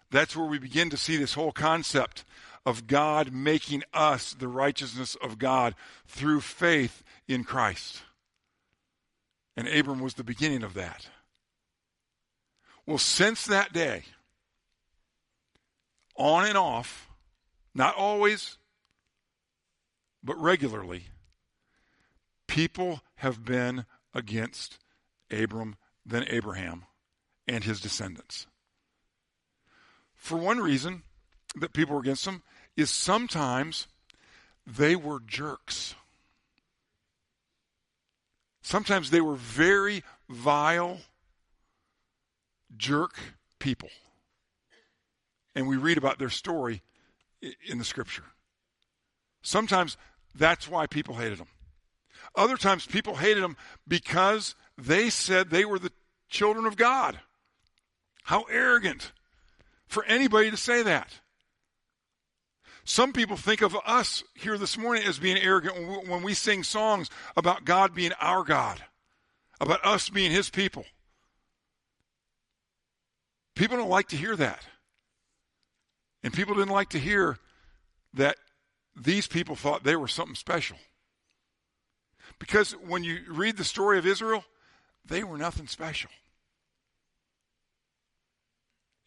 That's 0.10 0.36
where 0.36 0.48
we 0.48 0.58
begin 0.58 0.90
to 0.90 0.98
see 0.98 1.18
this 1.18 1.34
whole 1.34 1.52
concept 1.52 2.24
of 2.66 2.88
God 2.88 3.32
making 3.32 3.84
us 3.94 4.34
the 4.34 4.48
righteousness 4.48 5.16
of 5.22 5.38
God 5.38 5.76
through 6.08 6.42
faith 6.42 7.04
in 7.28 7.44
Christ. 7.44 8.02
And 9.56 9.68
Abram 9.68 10.00
was 10.00 10.16
the 10.16 10.24
beginning 10.24 10.64
of 10.64 10.74
that. 10.74 11.08
Well, 12.86 12.98
since 12.98 13.46
that 13.46 13.74
day, 13.74 14.04
on 16.16 16.46
and 16.46 16.58
off, 16.58 17.10
not 17.74 17.96
always, 17.96 18.58
but 20.24 20.40
regularly, 20.42 21.06
people 22.48 23.02
have 23.18 23.44
been 23.44 23.86
against 24.14 24.80
Abram 25.32 25.76
than 26.06 26.26
Abraham 26.30 26.86
and 27.48 27.64
his 27.64 27.80
descendants. 27.80 28.48
For 30.16 30.38
one 30.38 30.60
reason 30.60 31.04
that 31.56 31.74
people 31.74 31.96
were 31.96 32.02
against 32.02 32.26
them 32.26 32.42
is 32.76 32.90
sometimes 32.90 33.88
they 34.66 34.96
were 34.96 35.20
jerks. 35.20 35.96
Sometimes 38.62 39.12
they 39.12 39.22
were 39.22 39.36
very 39.36 40.04
vile, 40.28 40.98
jerk 42.76 43.20
people. 43.60 43.90
And 45.54 45.68
we 45.68 45.78
read 45.78 45.98
about 45.98 46.18
their 46.18 46.30
story 46.30 46.82
in 47.68 47.78
the 47.78 47.86
scripture. 47.86 48.24
Sometimes 49.44 49.98
that's 50.34 50.68
why 50.68 50.88
people 50.88 51.16
hated 51.16 51.38
them. 51.38 51.48
Other 52.36 52.58
times 52.58 52.86
people 52.86 53.16
hated 53.16 53.44
them 53.44 53.56
because 53.88 54.56
they 54.78 55.10
said 55.12 55.50
they 55.50 55.64
were 55.64 55.80
the 55.80 55.92
children 56.28 56.66
of 56.66 56.76
God. 56.76 57.20
How 58.26 58.42
arrogant 58.50 59.12
for 59.88 60.04
anybody 60.06 60.50
to 60.50 60.58
say 60.58 60.82
that. 60.82 61.20
Some 62.84 63.14
people 63.14 63.38
think 63.38 63.62
of 63.62 63.78
us 63.86 64.24
here 64.34 64.58
this 64.58 64.80
morning 64.80 65.04
as 65.06 65.20
being 65.20 65.38
arrogant 65.38 66.08
when 66.08 66.24
we, 66.24 66.34
sing 66.34 66.64
songs 66.64 67.12
about 67.38 67.66
God 67.66 67.94
being 67.94 68.14
our 68.20 68.44
God, 68.44 68.82
about 69.62 69.86
us 69.86 70.10
being 70.10 70.32
His 70.32 70.50
people. 70.50 70.86
People 73.56 73.78
don't 73.78 73.90
like 73.90 74.08
to 74.08 74.18
hear 74.18 74.36
that. 74.36 74.66
And 76.24 76.34
people 76.34 76.56
didn't 76.56 76.74
like 76.74 76.90
to 76.90 77.00
hear 77.00 77.38
that 78.16 78.38
these 78.96 79.28
people 79.28 79.56
thought 79.56 79.84
they 79.84 79.96
were 79.96 80.08
something 80.08 80.36
special. 80.36 80.78
Because 82.40 82.72
when 82.72 83.04
you 83.04 83.20
read 83.30 83.58
the 83.58 83.64
story 83.64 84.00
of 84.00 84.08
Israel, 84.08 84.44
they 85.06 85.24
were 85.24 85.38
nothing 85.38 85.68
special. 85.68 86.10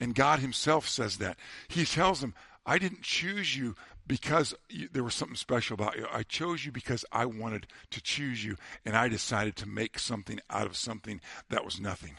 And 0.01 0.15
God 0.15 0.39
Himself 0.41 0.89
says 0.89 1.19
that. 1.19 1.37
He 1.69 1.85
tells 1.85 2.21
them, 2.21 2.35
I 2.65 2.79
didn't 2.79 3.03
choose 3.03 3.57
you 3.57 3.75
because 4.07 4.55
you, 4.69 4.89
there 4.93 5.05
was 5.05 5.15
something 5.15 5.37
special 5.37 5.75
about 5.75 5.97
you. 5.97 6.07
I 6.13 6.23
chose 6.23 6.65
you 6.65 6.73
because 6.73 7.05
I 7.13 7.27
wanted 7.27 7.67
to 7.91 8.01
choose 8.01 8.45
you, 8.45 8.57
and 8.85 8.97
I 8.97 9.09
decided 9.09 9.57
to 9.57 9.69
make 9.69 9.99
something 9.99 10.41
out 10.51 10.67
of 10.67 10.77
something 10.77 11.21
that 11.51 11.65
was 11.65 11.81
nothing. 11.81 12.15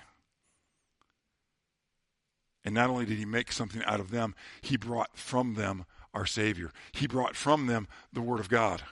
And 2.63 2.75
not 2.75 2.89
only 2.89 3.05
did 3.05 3.17
He 3.17 3.25
make 3.25 3.51
something 3.51 3.83
out 3.86 4.00
of 4.00 4.12
them, 4.12 4.36
He 4.62 4.77
brought 4.77 5.17
from 5.17 5.55
them 5.55 5.86
our 6.13 6.25
Savior. 6.25 6.71
He 6.91 7.07
brought 7.07 7.36
from 7.36 7.67
them 7.67 7.88
the 8.12 8.21
Word 8.21 8.39
of 8.39 8.50
God. 8.50 8.83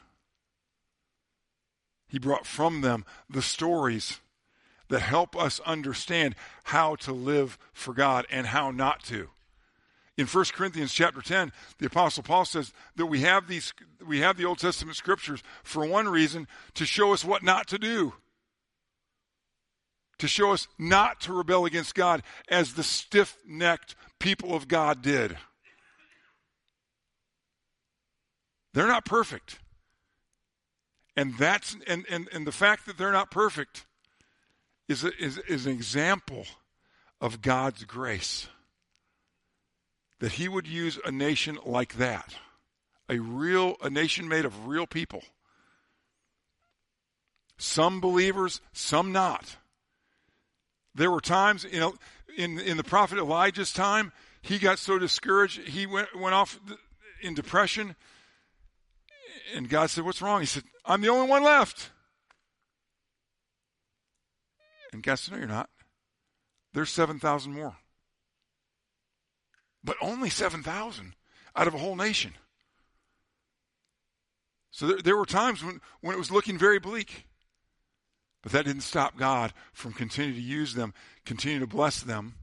He 2.08 2.20
brought 2.20 2.46
from 2.46 2.82
them 2.82 3.06
the 3.30 3.42
stories 3.42 4.22
that 4.90 5.02
help 5.02 5.36
us 5.36 5.60
understand 5.62 6.36
how 6.66 6.96
to 6.96 7.12
live 7.12 7.58
for 7.74 7.94
God 7.94 8.26
and 8.30 8.48
how 8.48 8.72
not 8.72 9.04
to. 9.06 9.30
In 10.18 10.26
1 10.26 10.46
Corinthians 10.54 10.94
chapter 10.94 11.22
10, 11.22 11.52
the 11.78 11.86
apostle 11.86 12.24
Paul 12.24 12.46
says 12.46 12.74
that 12.96 13.06
we 13.06 13.22
have 13.22 13.48
these 13.48 13.74
we 14.06 14.20
have 14.20 14.38
the 14.38 14.46
Old 14.46 14.58
Testament 14.58 14.98
scriptures 14.98 15.44
for 15.64 15.86
one 15.86 16.08
reason 16.08 16.48
to 16.74 16.86
show 16.86 17.14
us 17.14 17.24
what 17.24 17.44
not 17.44 17.68
to 17.68 17.78
do. 17.78 18.14
To 20.20 20.28
show 20.28 20.52
us 20.52 20.68
not 20.80 21.22
to 21.22 21.34
rebel 21.34 21.66
against 21.66 21.94
God 21.94 22.24
as 22.48 22.74
the 22.74 22.84
stiff-necked 22.84 23.96
people 24.20 24.56
of 24.56 24.68
God 24.68 25.04
did. 25.04 25.38
They're 28.74 28.88
not 28.88 29.06
perfect. 29.06 29.60
And 31.16 31.38
that's 31.38 31.76
and, 31.86 32.06
and, 32.10 32.28
and 32.32 32.48
the 32.48 32.52
fact 32.52 32.88
that 32.88 32.98
they're 32.98 33.12
not 33.12 33.30
perfect 33.30 33.87
is, 34.88 35.04
a, 35.04 35.12
is, 35.18 35.38
is 35.40 35.66
an 35.66 35.74
example 35.74 36.46
of 37.20 37.42
God's 37.42 37.84
grace. 37.84 38.48
That 40.20 40.34
He 40.34 40.48
would 40.48 40.68
use 40.68 41.00
a 41.06 41.12
nation 41.12 41.60
like 41.66 41.96
that, 41.96 42.36
a 43.08 43.20
real, 43.20 43.76
a 43.82 43.90
nation 43.90 44.28
made 44.28 44.46
of 44.46 44.68
real 44.68 44.88
people. 44.88 45.24
Some 47.58 48.02
believers, 48.02 48.62
some 48.74 49.12
not. 49.12 49.58
There 50.94 51.12
were 51.12 51.22
times, 51.22 51.64
know, 51.80 51.96
in 52.36 52.60
in 52.60 52.78
the 52.78 52.84
prophet 52.84 53.18
Elijah's 53.18 53.72
time, 53.72 54.12
he 54.42 54.58
got 54.60 54.80
so 54.80 54.98
discouraged, 54.98 55.60
he 55.68 55.86
went 55.86 56.16
went 56.16 56.34
off 56.34 56.60
in 57.22 57.34
depression. 57.34 57.96
And 59.56 59.70
God 59.70 59.90
said, 59.90 60.04
"What's 60.04 60.22
wrong?" 60.22 60.40
He 60.40 60.46
said, 60.46 60.64
"I'm 60.86 61.02
the 61.02 61.10
only 61.10 61.28
one 61.28 61.44
left." 61.44 61.92
And 65.06 65.20
said, 65.20 65.34
"No, 65.34 65.40
you're 65.40 65.48
not. 65.48 65.70
There's 66.74 66.90
seven 66.90 67.20
thousand 67.20 67.54
more, 67.54 67.78
but 69.84 69.98
only 70.02 70.30
seven 70.30 70.64
thousand 70.64 71.14
out 71.56 71.68
of 71.68 71.74
a 71.74 71.80
whole 71.80 71.96
nation." 71.96 72.34
So 74.72 74.88
there, 74.88 75.02
there 75.02 75.18
were 75.18 75.26
times 75.26 75.64
when, 75.64 75.82
when 76.02 76.16
it 76.16 76.20
was 76.20 76.32
looking 76.32 76.58
very 76.58 76.80
bleak. 76.80 77.26
But 78.44 78.52
that 78.52 78.66
didn't 78.66 78.84
stop 78.84 79.18
God 79.18 79.52
from 79.74 79.94
continuing 79.94 80.36
to 80.36 80.42
use 80.42 80.76
them, 80.76 80.94
continue 81.26 81.60
to 81.60 81.68
bless 81.68 82.02
them. 82.02 82.36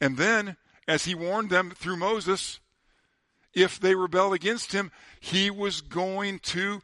And 0.00 0.18
then, 0.18 0.56
as 0.86 1.04
he 1.06 1.14
warned 1.14 1.50
them 1.50 1.72
through 1.74 1.96
Moses, 1.96 2.60
if 3.54 3.80
they 3.80 3.94
rebelled 3.94 4.34
against 4.34 4.72
him, 4.72 4.92
he 5.18 5.50
was 5.50 5.80
going 5.80 6.38
to 6.40 6.82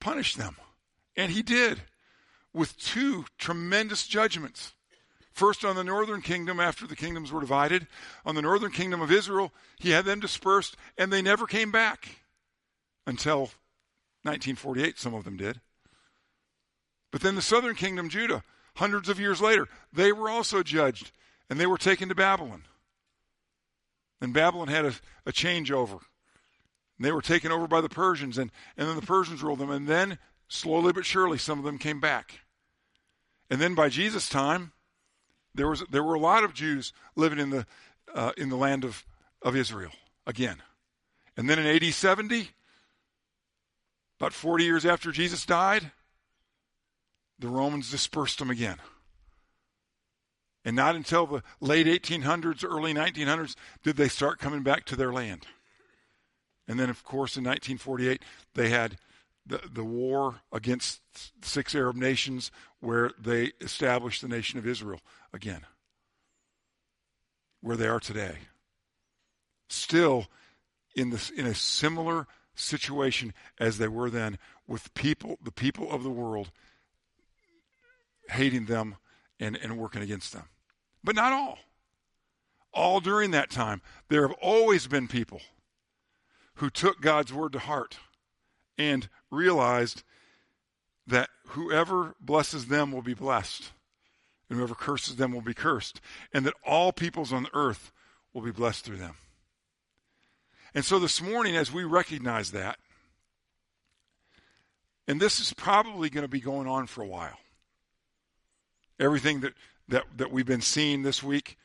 punish 0.00 0.34
them. 0.34 0.56
And 1.16 1.30
he 1.30 1.42
did 1.42 1.82
with 2.56 2.76
two 2.78 3.26
tremendous 3.38 4.06
judgments. 4.06 4.72
First, 5.30 5.64
on 5.64 5.76
the 5.76 5.84
northern 5.84 6.22
kingdom, 6.22 6.58
after 6.58 6.86
the 6.86 6.96
kingdoms 6.96 7.30
were 7.30 7.40
divided, 7.40 7.86
on 8.24 8.34
the 8.34 8.42
northern 8.42 8.70
kingdom 8.70 9.02
of 9.02 9.12
Israel, 9.12 9.52
he 9.78 9.90
had 9.90 10.06
them 10.06 10.20
dispersed, 10.20 10.74
and 10.96 11.12
they 11.12 11.20
never 11.20 11.46
came 11.46 11.70
back 11.70 12.20
until 13.06 13.40
1948, 14.22 14.98
some 14.98 15.12
of 15.12 15.24
them 15.24 15.36
did. 15.36 15.60
But 17.12 17.20
then 17.20 17.34
the 17.34 17.42
southern 17.42 17.74
kingdom, 17.74 18.08
Judah, 18.08 18.42
hundreds 18.76 19.10
of 19.10 19.20
years 19.20 19.42
later, 19.42 19.68
they 19.92 20.10
were 20.10 20.30
also 20.30 20.62
judged 20.62 21.12
and 21.48 21.60
they 21.60 21.66
were 21.66 21.78
taken 21.78 22.08
to 22.08 22.14
Babylon. 22.14 22.62
And 24.20 24.32
Babylon 24.32 24.68
had 24.68 24.86
a, 24.86 24.94
a 25.26 25.32
changeover. 25.32 26.00
And 26.98 27.04
they 27.04 27.12
were 27.12 27.22
taken 27.22 27.52
over 27.52 27.68
by 27.68 27.82
the 27.82 27.88
Persians, 27.90 28.38
and, 28.38 28.50
and 28.76 28.88
then 28.88 28.96
the 28.96 29.02
Persians 29.02 29.42
ruled 29.42 29.58
them. 29.58 29.70
And 29.70 29.86
then, 29.86 30.18
slowly 30.48 30.92
but 30.92 31.04
surely, 31.04 31.36
some 31.38 31.58
of 31.58 31.64
them 31.64 31.78
came 31.78 32.00
back. 32.00 32.40
And 33.50 33.60
then 33.60 33.74
by 33.74 33.88
Jesus' 33.88 34.28
time, 34.28 34.72
there, 35.54 35.68
was, 35.68 35.84
there 35.90 36.02
were 36.02 36.14
a 36.14 36.20
lot 36.20 36.44
of 36.44 36.54
Jews 36.54 36.92
living 37.14 37.38
in 37.38 37.50
the, 37.50 37.66
uh, 38.14 38.32
in 38.36 38.48
the 38.48 38.56
land 38.56 38.84
of, 38.84 39.04
of 39.42 39.56
Israel 39.56 39.92
again. 40.26 40.56
And 41.36 41.48
then 41.48 41.58
in 41.58 41.66
AD 41.66 41.94
70, 41.94 42.50
about 44.18 44.32
40 44.32 44.64
years 44.64 44.86
after 44.86 45.12
Jesus 45.12 45.44
died, 45.44 45.90
the 47.38 47.48
Romans 47.48 47.90
dispersed 47.90 48.38
them 48.38 48.50
again. 48.50 48.78
And 50.64 50.74
not 50.74 50.96
until 50.96 51.26
the 51.26 51.42
late 51.60 51.86
1800s, 51.86 52.64
early 52.64 52.92
1900s, 52.92 53.54
did 53.84 53.96
they 53.96 54.08
start 54.08 54.38
coming 54.38 54.62
back 54.62 54.84
to 54.86 54.96
their 54.96 55.12
land. 55.12 55.46
And 56.66 56.80
then, 56.80 56.90
of 56.90 57.04
course, 57.04 57.36
in 57.36 57.44
1948, 57.44 58.22
they 58.54 58.70
had 58.70 58.96
the, 59.46 59.60
the 59.72 59.84
war 59.84 60.40
against 60.52 61.00
six 61.42 61.74
Arab 61.74 61.96
nations 61.96 62.50
where 62.80 63.12
they 63.18 63.52
established 63.60 64.22
the 64.22 64.28
nation 64.28 64.58
of 64.58 64.66
Israel 64.66 65.00
again, 65.32 65.60
where 67.60 67.76
they 67.76 67.86
are 67.86 68.00
today. 68.00 68.38
Still 69.68 70.26
in, 70.94 71.10
this, 71.10 71.30
in 71.30 71.46
a 71.46 71.54
similar 71.54 72.26
situation 72.54 73.34
as 73.58 73.78
they 73.78 73.88
were 73.88 74.10
then, 74.10 74.38
with 74.66 74.92
people, 74.94 75.38
the 75.42 75.52
people 75.52 75.90
of 75.90 76.02
the 76.02 76.10
world 76.10 76.50
hating 78.30 78.66
them 78.66 78.96
and, 79.38 79.56
and 79.56 79.78
working 79.78 80.02
against 80.02 80.32
them. 80.32 80.44
But 81.04 81.14
not 81.14 81.32
all. 81.32 81.58
All 82.72 83.00
during 83.00 83.30
that 83.30 83.50
time, 83.50 83.80
there 84.08 84.26
have 84.26 84.36
always 84.42 84.86
been 84.86 85.08
people 85.08 85.40
who 86.56 86.68
took 86.68 87.00
God's 87.00 87.32
word 87.32 87.52
to 87.52 87.58
heart 87.58 87.98
and 88.78 89.08
realized 89.30 90.02
that 91.06 91.28
whoever 91.48 92.14
blesses 92.20 92.66
them 92.66 92.92
will 92.92 93.02
be 93.02 93.14
blessed, 93.14 93.70
and 94.48 94.58
whoever 94.58 94.74
curses 94.74 95.16
them 95.16 95.32
will 95.32 95.40
be 95.40 95.54
cursed, 95.54 96.00
and 96.32 96.44
that 96.46 96.54
all 96.64 96.92
peoples 96.92 97.32
on 97.32 97.46
earth 97.54 97.92
will 98.32 98.42
be 98.42 98.50
blessed 98.50 98.84
through 98.84 98.96
them. 98.96 99.14
And 100.74 100.84
so 100.84 100.98
this 100.98 101.22
morning, 101.22 101.56
as 101.56 101.72
we 101.72 101.84
recognize 101.84 102.50
that, 102.50 102.78
and 105.08 105.20
this 105.20 105.40
is 105.40 105.52
probably 105.52 106.10
going 106.10 106.24
to 106.24 106.28
be 106.28 106.40
going 106.40 106.66
on 106.66 106.86
for 106.86 107.02
a 107.02 107.06
while. 107.06 107.38
Everything 108.98 109.40
that, 109.40 109.54
that, 109.88 110.04
that 110.16 110.32
we've 110.32 110.46
been 110.46 110.60
seeing 110.60 111.02
this 111.02 111.22
week 111.22 111.56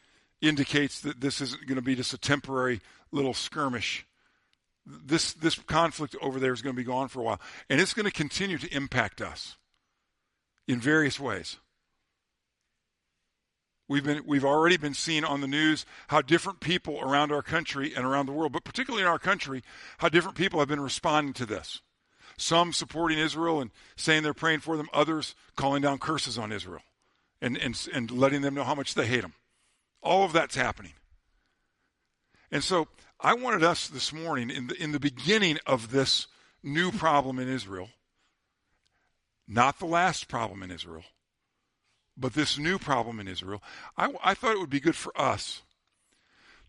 indicates 0.42 1.02
that 1.02 1.22
this 1.22 1.42
isn't 1.42 1.66
going 1.68 1.78
to 1.78 1.82
be 1.82 1.96
just 1.96 2.14
a 2.14 2.18
temporary 2.18 2.82
little 3.12 3.34
skirmish. 3.34 4.06
This, 4.86 5.34
this 5.34 5.56
conflict 5.60 6.16
over 6.22 6.40
there 6.40 6.54
is 6.54 6.62
going 6.62 6.76
to 6.76 6.80
be 6.80 6.86
gone 6.86 7.08
for 7.08 7.20
a 7.20 7.24
while. 7.24 7.42
And 7.70 7.80
it's 7.80 7.94
going 7.94 8.06
to 8.06 8.12
continue 8.12 8.58
to 8.58 8.76
impact 8.76 9.22
us 9.22 9.58
in 10.68 10.80
various 10.80 11.20
ways. 11.20 11.58
We've, 13.88 14.04
been, 14.04 14.24
we've 14.26 14.46
already 14.46 14.78
been 14.78 14.94
seeing 14.94 15.26
on 15.26 15.42
the 15.42 15.48
news 15.48 15.86
how 16.08 16.22
different 16.22 16.62
people 16.62 17.02
around 17.02 17.32
our 17.32 17.42
country 17.42 17.94
and 17.94 18.06
around 18.06 18.26
the 18.26 18.32
world, 18.32 18.54
but 18.54 18.64
particularly 18.64 19.04
in 19.04 19.08
our 19.08 19.20
country, 19.20 19.64
how 19.98 20.08
different 20.08 20.38
people 20.38 20.60
have 20.60 20.70
been 20.70 20.80
responding 20.80 21.34
to 21.34 21.46
this. 21.46 21.82
Some 22.38 22.72
supporting 22.72 23.20
Israel 23.20 23.60
and 23.60 23.70
saying 23.98 24.24
they're 24.24 24.34
praying 24.34 24.62
for 24.62 24.78
them, 24.78 24.88
others 24.94 25.36
calling 25.58 25.82
down 25.82 26.00
curses 26.00 26.38
on 26.38 26.54
Israel 26.54 26.84
and, 27.42 27.58
and, 27.58 27.88
and 27.94 28.10
letting 28.10 28.42
them 28.42 28.54
know 28.54 28.64
how 28.64 28.76
much 28.76 28.94
they 28.94 29.08
hate 29.08 29.22
them. 29.22 29.34
All 30.02 30.24
of 30.24 30.32
that's 30.32 30.56
happening. 30.56 30.94
And 32.50 32.64
so 32.64 32.88
I 33.24 33.36
wanted 33.36 33.64
us 33.64 33.88
this 33.88 34.12
morning, 34.12 34.50
in 34.50 34.68
the, 34.68 34.82
in 34.82 34.94
the 34.94 35.00
beginning 35.00 35.60
of 35.68 35.92
this 35.92 36.26
new 36.64 36.92
problem 36.92 37.38
in 37.38 37.48
Israel, 37.48 37.90
not 39.48 39.78
the 39.78 39.86
last 39.86 40.28
problem 40.28 40.64
in 40.64 40.72
Israel, 40.72 41.04
but 42.18 42.34
this 42.34 42.58
new 42.58 42.80
problem 42.80 43.20
in 43.20 43.28
Israel, 43.28 43.62
I, 43.96 44.12
I 44.24 44.34
thought 44.34 44.54
it 44.54 44.60
would 44.60 44.72
be 44.72 44.80
good 44.80 44.96
for 44.96 45.14
us 45.20 45.62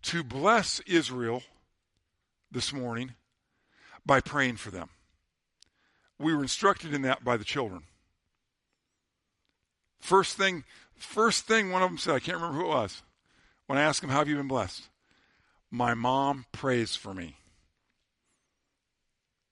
to 0.02 0.22
bless 0.22 0.80
Israel 0.80 1.42
this 2.50 2.70
morning 2.70 3.14
by 4.04 4.20
praying 4.20 4.56
for 4.56 4.70
them. 4.70 4.90
We 6.18 6.34
were 6.34 6.42
instructed 6.42 6.92
in 6.92 7.00
that 7.02 7.24
by 7.24 7.38
the 7.38 7.44
children. 7.44 7.84
First 10.00 10.36
thing, 10.36 10.64
first 10.96 11.46
thing 11.46 11.70
one 11.70 11.82
of 11.82 11.88
them 11.88 11.98
said, 11.98 12.14
I 12.14 12.20
can't 12.20 12.36
remember 12.36 12.58
who 12.58 12.66
it 12.66 12.74
was, 12.74 13.02
when 13.66 13.78
I 13.78 13.82
asked 13.82 14.02
him, 14.02 14.10
How 14.10 14.18
have 14.18 14.28
you 14.28 14.36
been 14.36 14.48
blessed? 14.48 14.88
My 15.74 15.94
mom 15.94 16.44
prays 16.52 16.94
for 16.94 17.14
me. 17.14 17.36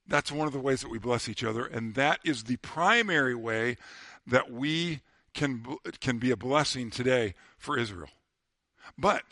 That's 0.07 0.31
one 0.31 0.45
of 0.45 0.53
the 0.53 0.59
ways 0.59 0.81
that 0.81 0.91
we 0.91 0.99
bless 0.99 1.27
each 1.27 1.43
other, 1.43 1.65
and 1.65 1.95
that 1.95 2.19
is 2.23 2.43
the 2.43 2.57
primary 2.57 3.33
way 3.33 3.77
that 4.27 4.51
we 4.51 5.01
can, 5.33 5.65
can 5.99 6.19
be 6.19 6.29
a 6.29 6.37
blessing 6.37 6.91
today 6.91 7.33
for 7.57 7.75
Israel. 7.75 8.09
But 8.99 9.23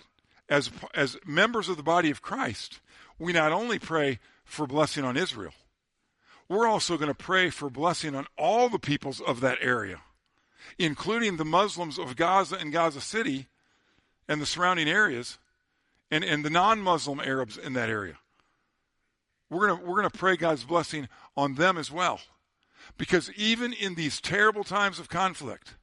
as, 0.50 0.72
as 0.96 1.16
members 1.26 1.70
of 1.70 1.78
the 1.78 1.84
body 1.84 2.10
of 2.10 2.24
Christ, 2.24 2.80
we 3.20 3.34
not 3.34 3.52
only 3.52 3.78
pray 3.78 4.20
for 4.44 4.66
blessing 4.66 5.04
on 5.04 5.16
Israel, 5.16 5.54
we're 6.48 6.68
also 6.68 6.98
going 6.98 7.10
to 7.10 7.14
pray 7.14 7.52
for 7.52 7.70
blessing 7.70 8.16
on 8.16 8.26
all 8.36 8.68
the 8.68 8.80
peoples 8.80 9.22
of 9.22 9.42
that 9.42 9.60
area, 9.62 10.02
including 10.80 11.38
the 11.38 11.46
Muslims 11.46 12.00
of 12.00 12.16
Gaza 12.16 12.56
and 12.56 12.74
Gaza 12.74 13.02
City 13.02 13.46
and 14.28 14.42
the 14.42 14.48
surrounding 14.48 14.90
areas, 14.90 15.38
and, 16.12 16.24
and 16.24 16.44
the 16.44 16.50
non 16.50 16.82
Muslim 16.82 17.20
Arabs 17.20 17.58
in 17.58 17.74
that 17.74 17.90
area. 17.90 18.18
We're 19.50 19.68
going 19.68 19.82
we're 19.82 20.00
going 20.00 20.10
to 20.10 20.18
pray 20.18 20.38
God's 20.38 20.64
blessing 20.64 21.08
on 21.36 21.56
them 21.56 21.78
as 21.78 21.92
well. 21.92 22.20
Because 22.98 23.32
even 23.34 23.74
in 23.74 23.96
these 23.96 24.22
terrible 24.22 24.64
times 24.64 25.00
of 25.00 25.10
conflict, 25.10 25.76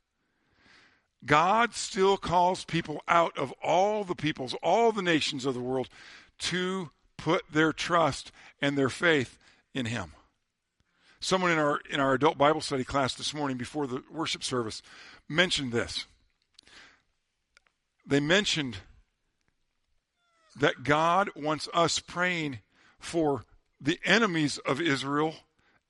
God 1.24 1.74
still 1.74 2.16
calls 2.16 2.64
people 2.64 3.02
out 3.08 3.36
of 3.36 3.52
all 3.62 4.04
the 4.04 4.14
peoples, 4.14 4.54
all 4.62 4.92
the 4.92 5.02
nations 5.02 5.44
of 5.44 5.54
the 5.54 5.60
world 5.60 5.88
to 6.38 6.90
put 7.16 7.42
their 7.50 7.72
trust 7.72 8.32
and 8.60 8.76
their 8.76 8.88
faith 8.88 9.38
in 9.74 9.86
Him. 9.86 10.12
Someone 11.20 11.50
in 11.50 11.58
our 11.58 11.80
in 11.90 12.00
our 12.00 12.14
adult 12.14 12.38
Bible 12.38 12.60
study 12.60 12.84
class 12.84 13.14
this 13.14 13.34
morning 13.34 13.56
before 13.56 13.86
the 13.86 14.02
worship 14.12 14.44
service 14.44 14.82
mentioned 15.28 15.72
this. 15.72 16.06
They 18.06 18.20
mentioned 18.20 18.76
that 20.58 20.82
God 20.82 21.30
wants 21.36 21.68
us 21.74 21.98
praying 21.98 22.60
for 22.98 23.44
the 23.80 23.98
enemies 24.04 24.58
of 24.58 24.80
Israel, 24.80 25.34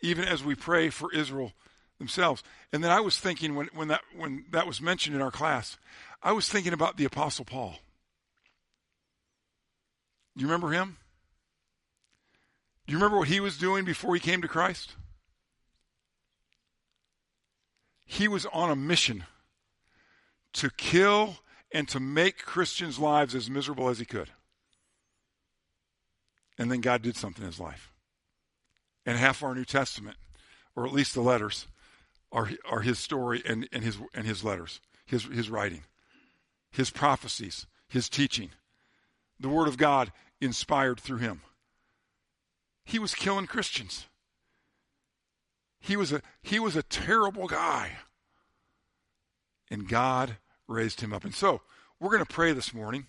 even 0.01 0.25
as 0.25 0.45
we 0.45 0.55
pray 0.55 0.91
for 0.91 1.13
Israel 1.13 1.53
themselves. 1.99 2.43
And 2.73 2.83
then 2.83 2.91
I 2.91 3.01
was 3.01 3.19
thinking 3.19 3.55
when, 3.55 3.69
when 3.75 3.89
that 3.89 4.03
when 4.17 4.45
that 4.51 4.67
was 4.67 4.81
mentioned 4.81 5.17
in 5.17 5.23
our 5.23 5.31
class, 5.31 5.79
I 6.23 6.33
was 6.33 6.49
thinking 6.49 6.73
about 6.73 6.97
the 6.97 7.05
Apostle 7.05 7.45
Paul. 7.45 7.77
You 10.35 10.47
remember 10.47 10.71
him? 10.71 10.99
Do 12.87 12.93
you 12.93 12.99
remember 12.99 13.19
what 13.19 13.29
he 13.29 13.41
was 13.41 13.57
doing 13.57 13.85
before 13.85 14.15
he 14.15 14.21
came 14.21 14.43
to 14.43 14.49
Christ? 14.49 14.95
He 18.05 18.29
was 18.29 18.47
on 18.47 18.71
a 18.71 18.77
mission 18.77 19.25
to 20.55 20.71
kill 20.71 21.39
and 21.73 21.89
to 21.89 21.99
make 21.99 22.45
Christians' 22.45 22.99
lives 22.99 23.35
as 23.35 23.51
miserable 23.51 23.89
as 23.89 23.99
he 23.99 24.05
could. 24.05 24.31
And 26.59 26.71
then 26.71 26.81
God 26.81 27.03
did 27.03 27.16
something 27.16 27.42
in 27.42 27.51
his 27.51 27.61
life. 27.61 27.92
And 29.05 29.19
half 29.19 29.42
our 29.42 29.55
New 29.55 29.64
Testament, 29.64 30.16
or 30.75 30.87
at 30.87 30.92
least 30.92 31.14
the 31.14 31.21
letters, 31.21 31.66
are, 32.33 32.51
are 32.69 32.81
his 32.81 32.99
story 32.99 33.42
and, 33.47 33.69
and, 33.73 33.85
his, 33.85 33.99
and 34.14 34.27
his 34.27 34.42
letters, 34.42 34.81
his, 35.05 35.25
his 35.25 35.51
writing, 35.51 35.83
his 36.71 36.90
prophecies, 36.90 37.66
his 37.88 38.09
teaching. 38.09 38.51
The 39.38 39.49
Word 39.49 39.69
of 39.69 39.77
God 39.77 40.12
inspired 40.40 41.01
through 41.01 41.19
him. 41.19 41.42
He 42.85 42.99
was 42.99 43.14
killing 43.14 43.47
Christians. 43.47 44.07
He 45.81 45.97
was 45.97 46.12
a, 46.12 46.23
he 46.42 46.59
was 46.59 46.77
a 46.77 46.83
terrible 46.83 47.47
guy. 47.47 47.92
And 49.71 49.88
God 49.88 50.38
raised 50.69 51.01
him 51.01 51.12
up. 51.12 51.25
And 51.25 51.35
so 51.35 51.61
we're 52.01 52.11
going 52.11 52.25
to 52.25 52.33
pray 52.33 52.53
this 52.53 52.75
morning. 52.75 53.07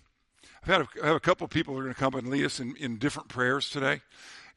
I've 0.62 0.68
had 0.68 0.80
a, 0.80 0.88
I 1.02 1.06
have 1.08 1.16
a 1.16 1.20
couple 1.20 1.44
of 1.44 1.50
people 1.50 1.74
who 1.74 1.80
are 1.80 1.84
going 1.84 1.94
to 1.94 2.00
come 2.00 2.14
and 2.14 2.28
lead 2.28 2.44
us 2.44 2.60
in, 2.60 2.76
in 2.76 2.98
different 2.98 3.28
prayers 3.28 3.70
today. 3.70 4.00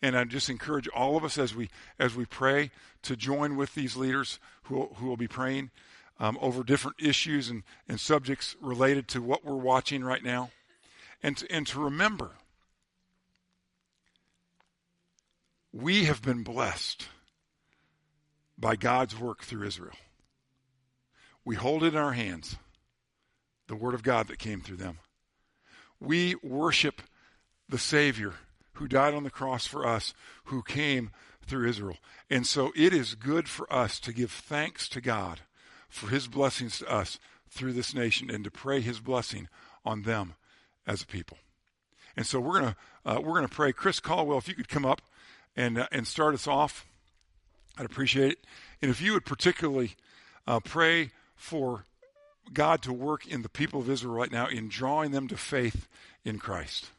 And 0.02 0.18
I 0.18 0.24
just 0.24 0.50
encourage 0.50 0.88
all 0.88 1.16
of 1.16 1.24
us 1.24 1.38
as 1.38 1.54
we 1.54 1.70
as 2.00 2.16
we 2.16 2.26
pray 2.26 2.72
to 3.04 3.16
join 3.16 3.56
with 3.56 3.76
these 3.76 3.96
leaders 3.96 4.40
who, 4.64 4.90
who 4.96 5.06
will 5.06 5.18
be 5.18 5.28
praying 5.28 5.70
um, 6.20 6.38
over 6.42 6.64
different 6.64 6.98
issues 7.00 7.50
and, 7.50 7.64
and 7.88 8.00
subjects 8.00 8.56
related 8.62 9.08
to 9.10 9.22
what 9.22 9.44
we're 9.44 9.56
watching 9.56 10.04
right 10.04 10.24
now. 10.24 10.52
And 11.24 11.38
to, 11.38 11.52
and 11.52 11.68
to 11.68 11.80
remember, 11.80 12.32
we 15.72 16.06
have 16.06 16.22
been 16.22 16.44
blessed 16.44 17.08
by 18.58 18.76
God's 18.76 19.20
work 19.20 19.44
through 19.44 19.68
Israel. 19.68 19.96
We 21.44 21.56
hold 21.56 21.84
it 21.84 21.94
in 21.94 22.00
our 22.00 22.14
hands, 22.14 22.56
the 23.68 23.76
Word 23.76 23.96
of 23.96 24.04
God 24.04 24.28
that 24.28 24.38
came 24.38 24.62
through 24.62 24.78
them. 24.78 25.00
We 26.02 26.36
worship 26.44 27.02
the 27.70 27.78
Savior 27.78 28.34
who 28.74 28.88
died 28.88 29.14
on 29.14 29.24
the 29.24 29.30
cross 29.30 29.68
for 29.68 29.86
us, 29.86 30.14
who 30.46 30.64
came 30.64 31.12
through 31.46 31.70
Israel. 31.70 31.98
And 32.30 32.48
so 32.48 32.72
it 32.76 32.94
is 32.94 33.16
good 33.16 33.48
for 33.48 33.72
us 33.72 34.00
to 34.02 34.12
give 34.12 34.32
thanks 34.32 34.90
to 34.90 35.02
God 35.02 35.42
for 35.88 36.10
his 36.10 36.28
blessings 36.28 36.80
to 36.80 36.92
us 36.92 37.20
through 37.50 37.74
this 37.74 37.94
nation 37.94 38.32
and 38.32 38.44
to 38.44 38.52
pray 38.52 38.82
his 38.82 39.00
blessing 39.00 39.50
on 39.86 40.02
them 40.02 40.34
as 40.88 41.04
a 41.04 41.06
people. 41.06 41.38
And 42.16 42.26
so 42.26 42.40
we're 42.40 42.60
going 42.60 42.74
to 42.74 42.76
uh, 43.04 43.20
we're 43.20 43.34
going 43.34 43.48
to 43.48 43.54
pray. 43.54 43.72
Chris 43.72 44.00
Caldwell, 44.00 44.38
if 44.38 44.48
you 44.48 44.54
could 44.56 44.70
come 44.70 44.86
up 44.86 45.02
and 45.56 45.78
uh, 45.78 45.88
and 45.92 46.08
start 46.08 46.34
us 46.34 46.48
off, 46.48 46.86
I'd 47.78 47.86
appreciate 47.86 48.32
it. 48.34 48.46
And 48.82 48.92
if 48.92 49.02
you 49.02 49.14
would 49.14 49.26
particularly 49.26 49.96
uh, 50.48 50.60
pray 50.60 51.12
for 51.36 51.86
God 52.54 52.82
to 52.84 52.94
work 52.94 53.26
in 53.26 53.42
the 53.42 53.50
people 53.50 53.80
of 53.80 53.90
Israel 53.90 54.14
right 54.14 54.32
now 54.32 54.48
in 54.48 54.68
drawing 54.68 55.12
them 55.12 55.28
to 55.30 55.38
faith 55.38 55.88
in 56.26 56.38
Christ. 56.40 56.90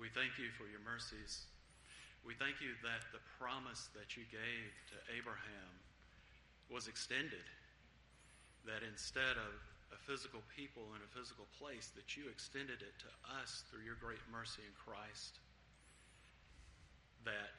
We 0.00 0.08
thank 0.08 0.38
you 0.38 0.48
for 0.56 0.64
your 0.64 0.80
mercies. 0.80 1.44
We 2.24 2.34
thank 2.34 2.60
you 2.60 2.72
that 2.82 3.04
the 3.12 3.20
promise 3.38 3.88
that 3.94 4.16
you 4.16 4.24
gave 4.32 4.72
to 4.90 4.96
Abraham 5.12 5.70
was 6.70 6.88
extended. 6.88 7.44
That 8.66 8.84
instead 8.84 9.40
of 9.40 9.54
a 9.90 9.98
physical 10.06 10.40
people 10.54 10.94
in 10.94 11.02
a 11.02 11.14
physical 11.16 11.46
place, 11.58 11.90
that 11.96 12.16
you 12.16 12.28
extended 12.28 12.82
it 12.82 12.96
to 13.02 13.10
us 13.40 13.64
through 13.68 13.82
your 13.82 13.98
great 13.98 14.22
mercy 14.30 14.62
in 14.62 14.74
Christ. 14.76 15.40
That 17.24 17.52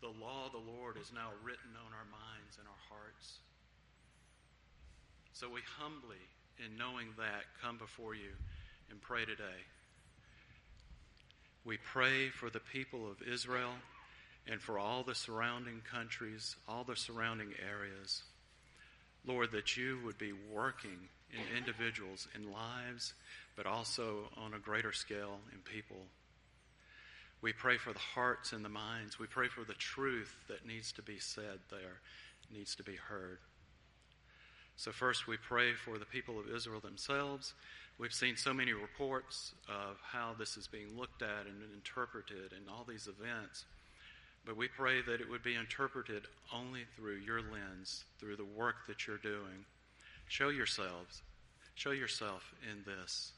the 0.00 0.12
law 0.12 0.46
of 0.46 0.52
the 0.52 0.64
Lord 0.64 0.96
is 0.96 1.12
now 1.12 1.30
written 1.44 1.76
on 1.76 1.92
our 1.92 2.08
minds 2.08 2.58
and 2.58 2.66
our 2.66 2.82
hearts. 2.88 3.40
So 5.32 5.48
we 5.48 5.60
humbly, 5.78 6.20
in 6.58 6.76
knowing 6.76 7.08
that, 7.16 7.48
come 7.62 7.78
before 7.78 8.14
you 8.14 8.32
and 8.90 9.00
pray 9.00 9.24
today. 9.24 9.64
We 11.64 11.76
pray 11.76 12.28
for 12.28 12.50
the 12.50 12.60
people 12.60 13.10
of 13.10 13.22
Israel 13.22 13.72
and 14.46 14.60
for 14.60 14.78
all 14.78 15.02
the 15.02 15.14
surrounding 15.14 15.82
countries, 15.90 16.56
all 16.68 16.84
the 16.84 16.96
surrounding 16.96 17.52
areas. 17.60 18.22
Lord, 19.26 19.52
that 19.52 19.76
you 19.76 19.98
would 20.04 20.18
be 20.18 20.32
working 20.52 21.08
in 21.30 21.56
individuals, 21.56 22.26
in 22.34 22.50
lives, 22.52 23.14
but 23.56 23.66
also 23.66 24.30
on 24.36 24.54
a 24.54 24.58
greater 24.58 24.92
scale 24.92 25.38
in 25.52 25.58
people. 25.60 26.04
We 27.42 27.52
pray 27.52 27.78
for 27.78 27.92
the 27.92 27.98
hearts 27.98 28.52
and 28.52 28.64
the 28.64 28.68
minds. 28.68 29.18
We 29.18 29.26
pray 29.26 29.48
for 29.48 29.64
the 29.64 29.74
truth 29.74 30.34
that 30.48 30.66
needs 30.66 30.92
to 30.92 31.02
be 31.02 31.18
said 31.18 31.60
there, 31.70 32.00
needs 32.52 32.74
to 32.76 32.82
be 32.82 32.96
heard. 32.96 33.38
So, 34.76 34.92
first, 34.92 35.26
we 35.26 35.36
pray 35.36 35.74
for 35.74 35.98
the 35.98 36.06
people 36.06 36.38
of 36.38 36.48
Israel 36.48 36.80
themselves 36.80 37.54
We've 38.00 38.14
seen 38.14 38.34
so 38.34 38.54
many 38.54 38.72
reports 38.72 39.52
of 39.68 39.98
how 40.00 40.34
this 40.38 40.56
is 40.56 40.66
being 40.66 40.96
looked 40.96 41.20
at 41.20 41.44
and 41.46 41.62
interpreted 41.74 42.54
and 42.56 42.66
all 42.66 42.86
these 42.88 43.06
events. 43.06 43.66
But 44.44 44.56
we 44.56 44.68
pray 44.68 45.02
that 45.02 45.20
it 45.20 45.28
would 45.28 45.42
be 45.42 45.54
interpreted 45.54 46.22
only 46.54 46.84
through 46.96 47.16
your 47.16 47.40
lens, 47.40 48.04
through 48.18 48.36
the 48.36 48.44
work 48.44 48.86
that 48.88 49.06
you're 49.06 49.18
doing. 49.18 49.64
Show 50.28 50.48
yourselves. 50.48 51.22
Show 51.74 51.90
yourself 51.90 52.42
in 52.70 52.82
this. 52.84 53.32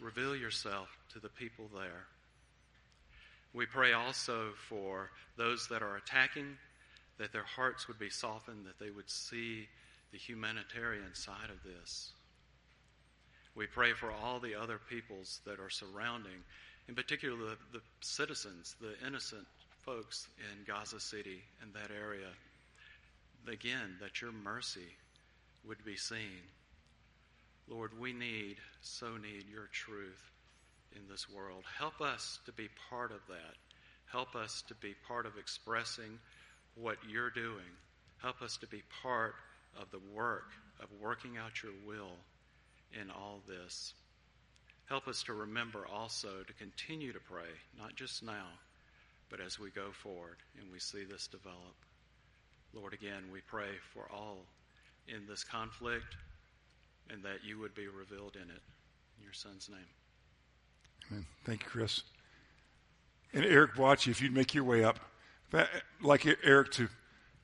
Reveal 0.00 0.36
yourself 0.36 0.88
to 1.12 1.18
the 1.18 1.28
people 1.28 1.66
there. 1.74 2.06
We 3.54 3.64
pray 3.64 3.94
also 3.94 4.50
for 4.68 5.10
those 5.38 5.66
that 5.68 5.82
are 5.82 5.96
attacking, 5.96 6.58
that 7.18 7.32
their 7.32 7.44
hearts 7.44 7.88
would 7.88 7.98
be 7.98 8.10
softened, 8.10 8.66
that 8.66 8.78
they 8.78 8.90
would 8.90 9.08
see 9.08 9.66
the 10.12 10.18
humanitarian 10.18 11.14
side 11.14 11.48
of 11.50 11.62
this. 11.62 12.12
We 13.54 13.66
pray 13.66 13.94
for 13.94 14.10
all 14.12 14.38
the 14.38 14.54
other 14.54 14.78
peoples 14.90 15.40
that 15.46 15.58
are 15.58 15.70
surrounding, 15.70 16.44
in 16.88 16.94
particular 16.94 17.36
the, 17.36 17.56
the 17.72 17.82
citizens, 18.00 18.76
the 18.80 18.94
innocent 19.06 19.46
folks 19.86 20.26
in 20.38 20.64
Gaza 20.66 20.98
City 20.98 21.40
and 21.62 21.72
that 21.72 21.92
area. 21.96 22.26
Again, 23.46 23.96
that 24.00 24.20
your 24.20 24.32
mercy 24.32 24.88
would 25.64 25.84
be 25.84 25.96
seen. 25.96 26.42
Lord, 27.68 27.92
we 27.98 28.12
need, 28.12 28.56
so 28.80 29.16
need 29.16 29.44
your 29.48 29.68
truth 29.72 30.30
in 30.96 31.02
this 31.08 31.30
world. 31.30 31.62
Help 31.78 32.00
us 32.00 32.40
to 32.46 32.52
be 32.52 32.68
part 32.90 33.12
of 33.12 33.20
that. 33.28 33.54
Help 34.10 34.34
us 34.34 34.64
to 34.66 34.74
be 34.74 34.94
part 35.06 35.24
of 35.24 35.38
expressing 35.38 36.18
what 36.74 36.96
you're 37.08 37.30
doing. 37.30 37.70
Help 38.20 38.42
us 38.42 38.56
to 38.56 38.66
be 38.66 38.82
part 39.02 39.36
of 39.80 39.88
the 39.92 40.00
work 40.12 40.50
of 40.82 40.88
working 41.00 41.36
out 41.36 41.62
your 41.62 41.72
will 41.86 42.16
in 43.00 43.08
all 43.08 43.40
this. 43.46 43.94
Help 44.88 45.06
us 45.06 45.22
to 45.24 45.32
remember 45.32 45.86
also 45.86 46.28
to 46.44 46.52
continue 46.54 47.12
to 47.12 47.20
pray, 47.20 47.50
not 47.78 47.94
just 47.94 48.24
now, 48.24 48.46
but 49.30 49.40
as 49.40 49.58
we 49.58 49.70
go 49.70 49.90
forward 49.90 50.36
and 50.60 50.70
we 50.72 50.78
see 50.78 51.04
this 51.04 51.26
develop. 51.26 51.74
Lord, 52.72 52.92
again, 52.92 53.24
we 53.32 53.40
pray 53.40 53.68
for 53.92 54.08
all 54.12 54.38
in 55.08 55.26
this 55.28 55.44
conflict 55.44 56.16
and 57.10 57.22
that 57.22 57.44
you 57.44 57.58
would 57.58 57.74
be 57.74 57.88
revealed 57.88 58.36
in 58.36 58.50
it. 58.50 58.62
In 59.18 59.24
your 59.24 59.32
son's 59.32 59.68
name. 59.68 59.78
Amen. 61.10 61.26
Thank 61.44 61.62
you, 61.62 61.70
Chris. 61.70 62.02
And 63.32 63.44
Eric 63.44 63.78
watch 63.78 64.08
if 64.08 64.20
you'd 64.20 64.34
make 64.34 64.54
your 64.54 64.64
way 64.64 64.84
up, 64.84 64.98
like 66.02 66.26
Eric, 66.44 66.72
to 66.72 66.88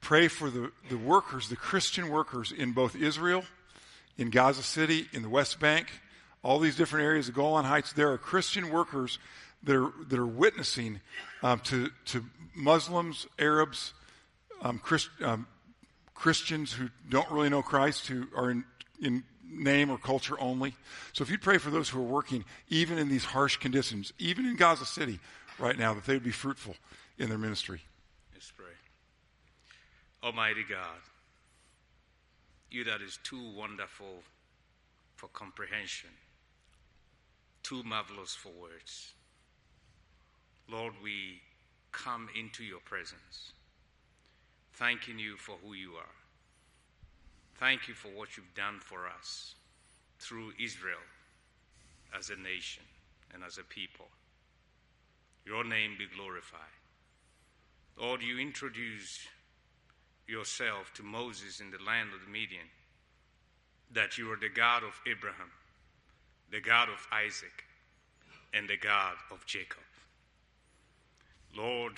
pray 0.01 0.29
for 0.29 0.51
the, 0.51 0.73
the 0.91 0.99
workers, 0.99 1.49
the 1.49 1.57
Christian 1.57 2.09
workers 2.09 2.53
in 2.53 2.73
both 2.73 2.97
Israel 2.97 3.45
in 4.19 4.31
Gaza 4.31 4.63
City, 4.63 5.07
in 5.13 5.23
the 5.23 5.29
West 5.29 5.59
Bank, 5.61 5.89
all 6.43 6.59
these 6.59 6.77
different 6.77 7.05
areas 7.05 7.29
of 7.29 7.35
Golan 7.35 7.65
Heights, 7.65 7.93
there 7.93 8.11
are 8.13 8.19
Christian 8.19 8.71
workers 8.71 9.19
that 9.65 9.77
are, 9.77 9.93
that 10.09 10.19
are 10.19 10.27
witnessing 10.27 11.01
um, 11.43 11.61
to, 11.61 11.91
to 12.07 12.25
Muslims, 12.55 13.27
Arabs, 13.39 13.95
um, 14.63 14.79
Christ, 14.79 15.11
um, 15.23 15.47
Christians 16.15 16.73
who 16.73 16.89
don't 17.09 17.31
really 17.31 17.49
know 17.49 17.63
Christ, 17.63 18.07
who 18.07 18.27
are 18.37 18.51
in, 18.51 18.65
in 19.01 19.25
name 19.45 19.91
or 19.91 19.99
culture 19.99 20.41
only. 20.41 20.75
So 21.13 21.23
if 21.23 21.31
you 21.31 21.39
pray 21.39 21.59
for 21.59 21.71
those 21.71 21.89
who 21.89 21.99
are 22.01 22.05
working, 22.05 22.45
even 22.69 22.99
in 22.99 23.09
these 23.09 23.25
harsh 23.25 23.57
conditions, 23.57 24.13
even 24.19 24.47
in 24.47 24.57
Gaza 24.57 24.87
City 24.87 25.21
right 25.59 25.79
now, 25.79 25.95
that 25.95 26.07
they 26.07 26.15
would 26.15 26.25
be 26.25 26.31
fruitful 26.31 26.77
in 27.19 27.29
their 27.29 27.39
ministry. 27.39 27.81
Let's 28.33 28.51
pray. 28.51 28.67
Almighty 30.23 30.65
God, 30.69 31.01
you 32.71 32.85
that 32.85 33.03
is 33.03 33.19
too 33.23 33.53
wonderful 33.57 34.23
for 35.17 35.29
comprehension, 35.29 36.11
too 37.63 37.83
marvelous 37.83 38.35
for 38.35 38.51
words. 38.51 39.13
Lord, 40.69 40.95
we 41.03 41.41
come 41.93 42.29
into 42.39 42.65
your 42.65 42.81
presence, 42.81 43.53
thanking 44.75 45.19
you 45.19 45.37
for 45.37 45.57
who 45.65 45.75
you 45.75 45.93
are, 45.93 46.17
thank 47.57 47.89
you 47.89 47.95
for 47.95 48.09
what 48.09 48.37
you've 48.37 48.55
done 48.55 48.79
for 48.81 49.07
us 49.07 49.55
through 50.19 50.53
Israel 50.59 51.03
as 52.17 52.31
a 52.31 52.37
nation 52.37 52.83
and 53.35 53.43
as 53.45 53.59
a 53.59 53.65
people. 53.65 54.07
Your 55.45 55.65
name 55.65 55.97
be 55.99 56.07
glorified. 56.15 56.61
Lord, 58.01 58.23
you 58.23 58.39
introduced 58.39 59.21
yourself 60.27 60.93
to 60.95 61.03
Moses 61.03 61.61
in 61.61 61.71
the 61.71 61.83
land 61.85 62.11
of 62.15 62.25
the 62.25 62.31
Midian, 62.31 62.67
that 63.93 64.17
you 64.17 64.33
are 64.33 64.37
the 64.37 64.49
God 64.49 64.83
of 64.83 64.99
Abraham, 65.07 65.51
the 66.51 66.61
God 66.61 66.89
of 66.89 67.07
Isaac, 67.13 67.65
and 68.55 68.69
the 68.69 68.77
God 68.77 69.15
of 69.31 69.45
Jacob. 69.47 69.83
Lord, 71.57 71.95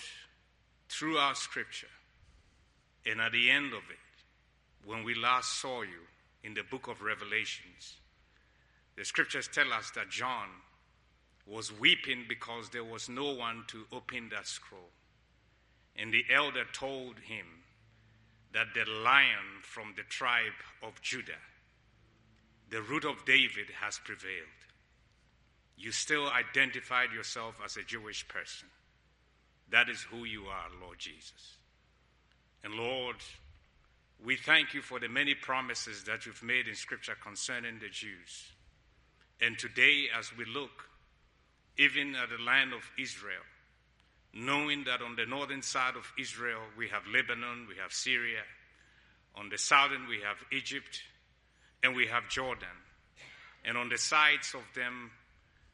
through 0.88 1.16
our 1.16 1.34
scripture, 1.34 1.86
and 3.06 3.20
at 3.20 3.32
the 3.32 3.50
end 3.50 3.72
of 3.72 3.82
it, 3.90 4.86
when 4.86 5.04
we 5.04 5.14
last 5.14 5.60
saw 5.60 5.82
you 5.82 6.00
in 6.42 6.54
the 6.54 6.62
book 6.62 6.88
of 6.88 7.02
Revelations, 7.02 7.96
the 8.96 9.04
scriptures 9.04 9.48
tell 9.52 9.72
us 9.72 9.90
that 9.94 10.10
John 10.10 10.48
was 11.46 11.72
weeping 11.78 12.24
because 12.28 12.70
there 12.70 12.84
was 12.84 13.08
no 13.08 13.32
one 13.34 13.64
to 13.68 13.84
open 13.92 14.30
that 14.30 14.46
scroll. 14.46 14.90
And 15.96 16.12
the 16.12 16.24
elder 16.32 16.64
told 16.72 17.18
him 17.18 17.46
that 18.52 18.68
the 18.74 18.90
lion 18.90 19.62
from 19.62 19.94
the 19.96 20.02
tribe 20.04 20.52
of 20.82 21.00
Judah, 21.02 21.32
the 22.70 22.82
root 22.82 23.04
of 23.04 23.24
David, 23.24 23.66
has 23.80 23.98
prevailed. 24.04 24.48
You 25.76 25.92
still 25.92 26.30
identified 26.30 27.12
yourself 27.12 27.56
as 27.64 27.76
a 27.76 27.82
Jewish 27.82 28.26
person. 28.28 28.68
That 29.70 29.88
is 29.88 30.02
who 30.02 30.24
you 30.24 30.44
are, 30.46 30.68
Lord 30.80 30.98
Jesus. 30.98 31.56
And 32.62 32.74
Lord, 32.74 33.16
we 34.24 34.36
thank 34.36 34.74
you 34.74 34.82
for 34.82 34.98
the 34.98 35.08
many 35.08 35.34
promises 35.34 36.04
that 36.04 36.26
you've 36.26 36.42
made 36.42 36.68
in 36.68 36.74
Scripture 36.74 37.16
concerning 37.22 37.78
the 37.78 37.88
Jews. 37.88 38.52
And 39.40 39.58
today, 39.58 40.06
as 40.16 40.36
we 40.36 40.44
look 40.44 40.88
even 41.76 42.14
at 42.14 42.28
the 42.30 42.42
land 42.42 42.72
of 42.72 42.88
Israel, 42.98 43.42
knowing 44.32 44.84
that 44.84 45.02
on 45.02 45.16
the 45.16 45.26
northern 45.26 45.62
side 45.62 45.96
of 45.96 46.12
Israel 46.18 46.60
we 46.76 46.88
have 46.88 47.02
Lebanon, 47.06 47.66
we 47.68 47.76
have 47.80 47.92
Syria, 47.92 48.42
on 49.34 49.48
the 49.48 49.58
southern 49.58 50.06
we 50.08 50.20
have 50.20 50.36
Egypt, 50.52 51.02
and 51.82 51.94
we 51.94 52.06
have 52.06 52.28
Jordan. 52.28 52.68
And 53.64 53.76
on 53.76 53.88
the 53.88 53.98
sides 53.98 54.54
of 54.54 54.62
them 54.74 55.10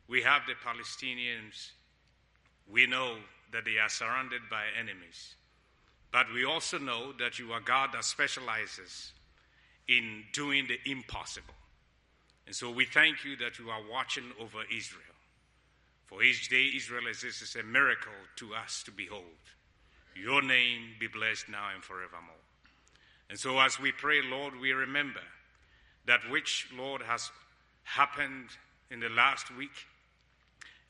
we 0.09 0.23
have 0.23 0.43
the 0.47 0.55
Palestinians. 0.55 1.71
We 2.71 2.87
know 2.87 3.17
that 3.53 3.65
they 3.65 3.79
are 3.79 3.89
surrounded 3.89 4.43
by 4.51 4.65
enemies. 4.79 5.35
But 6.13 6.33
we 6.33 6.45
also 6.45 6.79
know 6.79 7.13
that 7.19 7.39
you 7.39 7.53
are 7.53 7.61
God 7.61 7.91
that 7.93 8.05
specializes 8.05 9.13
in 9.89 10.25
doing 10.33 10.67
the 10.67 10.79
impossible. 10.91 11.55
And 12.47 12.55
so 12.55 12.71
we 12.71 12.85
thank 12.85 13.25
you 13.25 13.37
that 13.37 13.59
you 13.59 13.71
are 13.71 13.81
watching 13.91 14.33
over 14.41 14.59
Israel. 14.75 15.05
For 16.07 16.23
each 16.23 16.49
day 16.49 16.71
Israel 16.75 17.07
exists 17.07 17.43
is 17.43 17.57
a 17.57 17.63
miracle 17.63 18.13
to 18.37 18.55
us 18.55 18.83
to 18.85 18.91
behold. 18.91 19.23
Your 20.17 20.43
name 20.43 20.97
be 20.99 21.07
blessed 21.07 21.49
now 21.49 21.69
and 21.73 21.83
forevermore. 21.83 22.35
And 23.29 23.39
so 23.39 23.61
as 23.61 23.79
we 23.79 23.93
pray, 23.93 24.21
Lord, 24.23 24.59
we 24.59 24.73
remember 24.73 25.21
that 26.07 26.29
which, 26.29 26.69
Lord, 26.77 27.03
has 27.03 27.31
happened 27.85 28.49
in 28.91 28.99
the 28.99 29.09
last 29.09 29.57
week. 29.57 29.87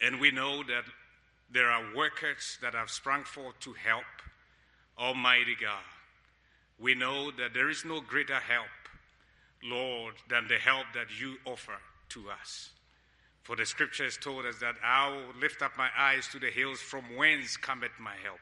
And 0.00 0.18
we 0.18 0.30
know 0.30 0.62
that 0.62 0.84
there 1.52 1.70
are 1.70 1.96
workers 1.96 2.58
that 2.62 2.74
have 2.74 2.90
sprung 2.90 3.24
forth 3.24 3.58
to 3.60 3.72
help 3.72 4.04
Almighty 4.98 5.56
God. 5.60 5.82
We 6.78 6.94
know 6.94 7.30
that 7.32 7.54
there 7.54 7.68
is 7.68 7.84
no 7.84 8.00
greater 8.00 8.38
help, 8.38 8.66
Lord, 9.62 10.14
than 10.28 10.46
the 10.48 10.56
help 10.56 10.86
that 10.94 11.08
you 11.20 11.36
offer 11.44 11.78
to 12.10 12.30
us. 12.30 12.70
For 13.42 13.56
the 13.56 13.66
scriptures 13.66 14.16
told 14.16 14.46
us 14.46 14.58
that 14.60 14.76
I 14.84 15.10
will 15.10 15.40
lift 15.40 15.62
up 15.62 15.72
my 15.76 15.88
eyes 15.98 16.28
to 16.28 16.38
the 16.38 16.50
hills 16.50 16.80
from 16.80 17.16
whence 17.16 17.56
cometh 17.56 17.98
my 17.98 18.14
help. 18.22 18.38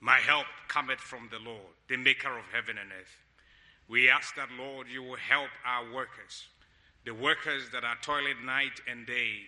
My 0.00 0.16
help 0.16 0.46
cometh 0.68 1.00
from 1.00 1.28
the 1.30 1.38
Lord, 1.38 1.72
the 1.88 1.96
maker 1.96 2.36
of 2.36 2.44
heaven 2.52 2.76
and 2.78 2.90
earth. 2.92 3.16
We 3.88 4.10
ask 4.10 4.36
that, 4.36 4.50
Lord, 4.58 4.86
you 4.88 5.02
will 5.02 5.16
help 5.16 5.48
our 5.64 5.92
workers, 5.92 6.46
the 7.04 7.14
workers 7.14 7.70
that 7.72 7.84
are 7.84 7.96
toiling 8.02 8.44
night 8.44 8.80
and 8.86 9.06
day 9.06 9.46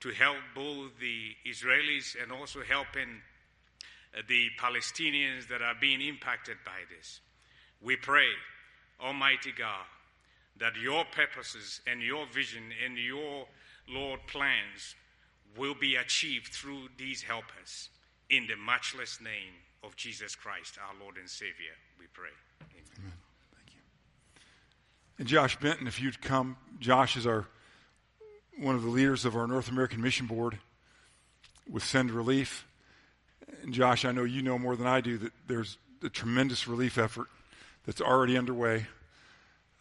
to 0.00 0.10
help 0.10 0.36
both 0.54 0.98
the 1.00 1.34
Israelis 1.46 2.16
and 2.22 2.30
also 2.30 2.60
helping 2.62 3.20
uh, 4.16 4.22
the 4.28 4.48
Palestinians 4.60 5.48
that 5.48 5.62
are 5.62 5.74
being 5.80 6.00
impacted 6.00 6.56
by 6.64 6.80
this. 6.94 7.20
We 7.82 7.96
pray, 7.96 8.28
Almighty 9.00 9.52
God, 9.56 9.84
that 10.58 10.76
your 10.76 11.04
purposes 11.04 11.80
and 11.86 12.02
your 12.02 12.26
vision 12.26 12.62
and 12.84 12.98
your, 12.98 13.46
Lord, 13.88 14.20
plans 14.26 14.94
will 15.56 15.74
be 15.74 15.96
achieved 15.96 16.52
through 16.52 16.88
these 16.98 17.22
helpers. 17.22 17.88
In 18.28 18.46
the 18.46 18.56
matchless 18.56 19.20
name 19.20 19.54
of 19.82 19.96
Jesus 19.96 20.34
Christ, 20.34 20.78
our 20.78 20.94
Lord 21.00 21.16
and 21.16 21.28
Savior, 21.28 21.76
we 21.98 22.06
pray. 22.12 22.30
Amen. 22.72 22.84
Amen. 22.98 23.12
Thank 23.54 23.74
you. 23.74 23.82
And 25.18 25.28
Josh 25.28 25.56
Benton, 25.58 25.86
if 25.86 26.00
you'd 26.00 26.20
come, 26.20 26.56
Josh 26.80 27.16
is 27.16 27.26
our 27.26 27.46
one 28.58 28.74
of 28.74 28.82
the 28.82 28.88
leaders 28.88 29.24
of 29.24 29.36
our 29.36 29.46
North 29.46 29.68
American 29.68 30.00
Mission 30.00 30.26
Board 30.26 30.58
with 31.70 31.84
Send 31.84 32.10
Relief. 32.10 32.66
And 33.62 33.72
Josh, 33.72 34.04
I 34.04 34.12
know 34.12 34.24
you 34.24 34.42
know 34.42 34.58
more 34.58 34.76
than 34.76 34.86
I 34.86 35.00
do 35.00 35.18
that 35.18 35.32
there's 35.46 35.78
a 36.02 36.08
tremendous 36.08 36.66
relief 36.66 36.98
effort 36.98 37.28
that's 37.84 38.00
already 38.00 38.36
underway. 38.36 38.86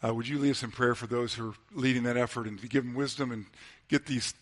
Uh, 0.04 0.14
would 0.14 0.28
you 0.28 0.38
lead 0.38 0.52
us 0.52 0.64
in 0.64 0.72
prayer 0.72 0.94
for 0.94 1.08
those 1.08 1.34
who 1.34 1.50
are 1.50 1.54
leading 1.74 2.04
that 2.04 2.18
effort 2.18 2.48
and 2.48 2.60
to 2.60 2.68
give 2.68 2.84
them 2.84 2.94
wisdom 2.94 3.32
and 3.32 3.46
get 3.88 4.06
these 4.06 4.34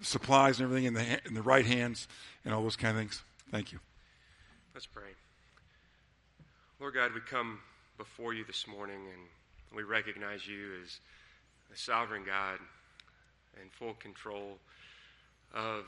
supplies 0.00 0.58
and 0.58 0.64
everything 0.64 0.86
in 0.86 0.94
the, 0.94 1.20
in 1.26 1.34
the 1.34 1.42
right 1.42 1.66
hands 1.66 2.08
and 2.44 2.54
all 2.54 2.62
those 2.62 2.76
kind 2.76 2.96
of 2.96 3.02
things? 3.02 3.22
Thank 3.50 3.72
you. 3.72 3.80
Let's 4.74 4.86
pray. 4.86 5.10
Lord 6.80 6.94
God, 6.94 7.12
we 7.12 7.20
come 7.20 7.60
before 7.96 8.32
you 8.32 8.44
this 8.44 8.66
morning 8.66 9.00
and 9.12 9.76
we 9.76 9.82
recognize 9.82 10.46
you 10.46 10.70
as 10.82 11.00
the 11.70 11.76
sovereign 11.76 12.22
God 12.24 12.58
in 13.62 13.68
full 13.70 13.94
control 13.94 14.58
of 15.54 15.84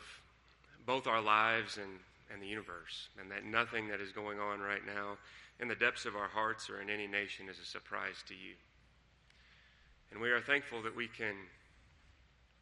both 0.87 1.07
our 1.07 1.21
lives 1.21 1.77
and, 1.77 1.99
and 2.33 2.43
the 2.43 2.47
universe, 2.47 3.09
and 3.21 3.31
that 3.31 3.45
nothing 3.45 3.89
that 3.89 4.01
is 4.01 4.13
going 4.13 4.39
on 4.39 4.61
right 4.61 4.85
now 4.87 5.19
in 5.61 5.69
the 5.69 5.75
depths 5.75 6.07
of 6.07 6.17
our 6.17 6.29
hearts 6.29 6.71
or 6.71 6.81
in 6.81 6.89
any 6.89 7.07
nation 7.07 7.49
is 7.49 7.59
a 7.59 7.65
surprise 7.65 8.25
to 8.27 8.35
you. 8.35 8.55
And 10.11 10.21
we 10.21 10.31
are 10.31 10.41
thankful 10.41 10.83
that 10.83 10.97
we 10.97 11.07
can 11.07 11.35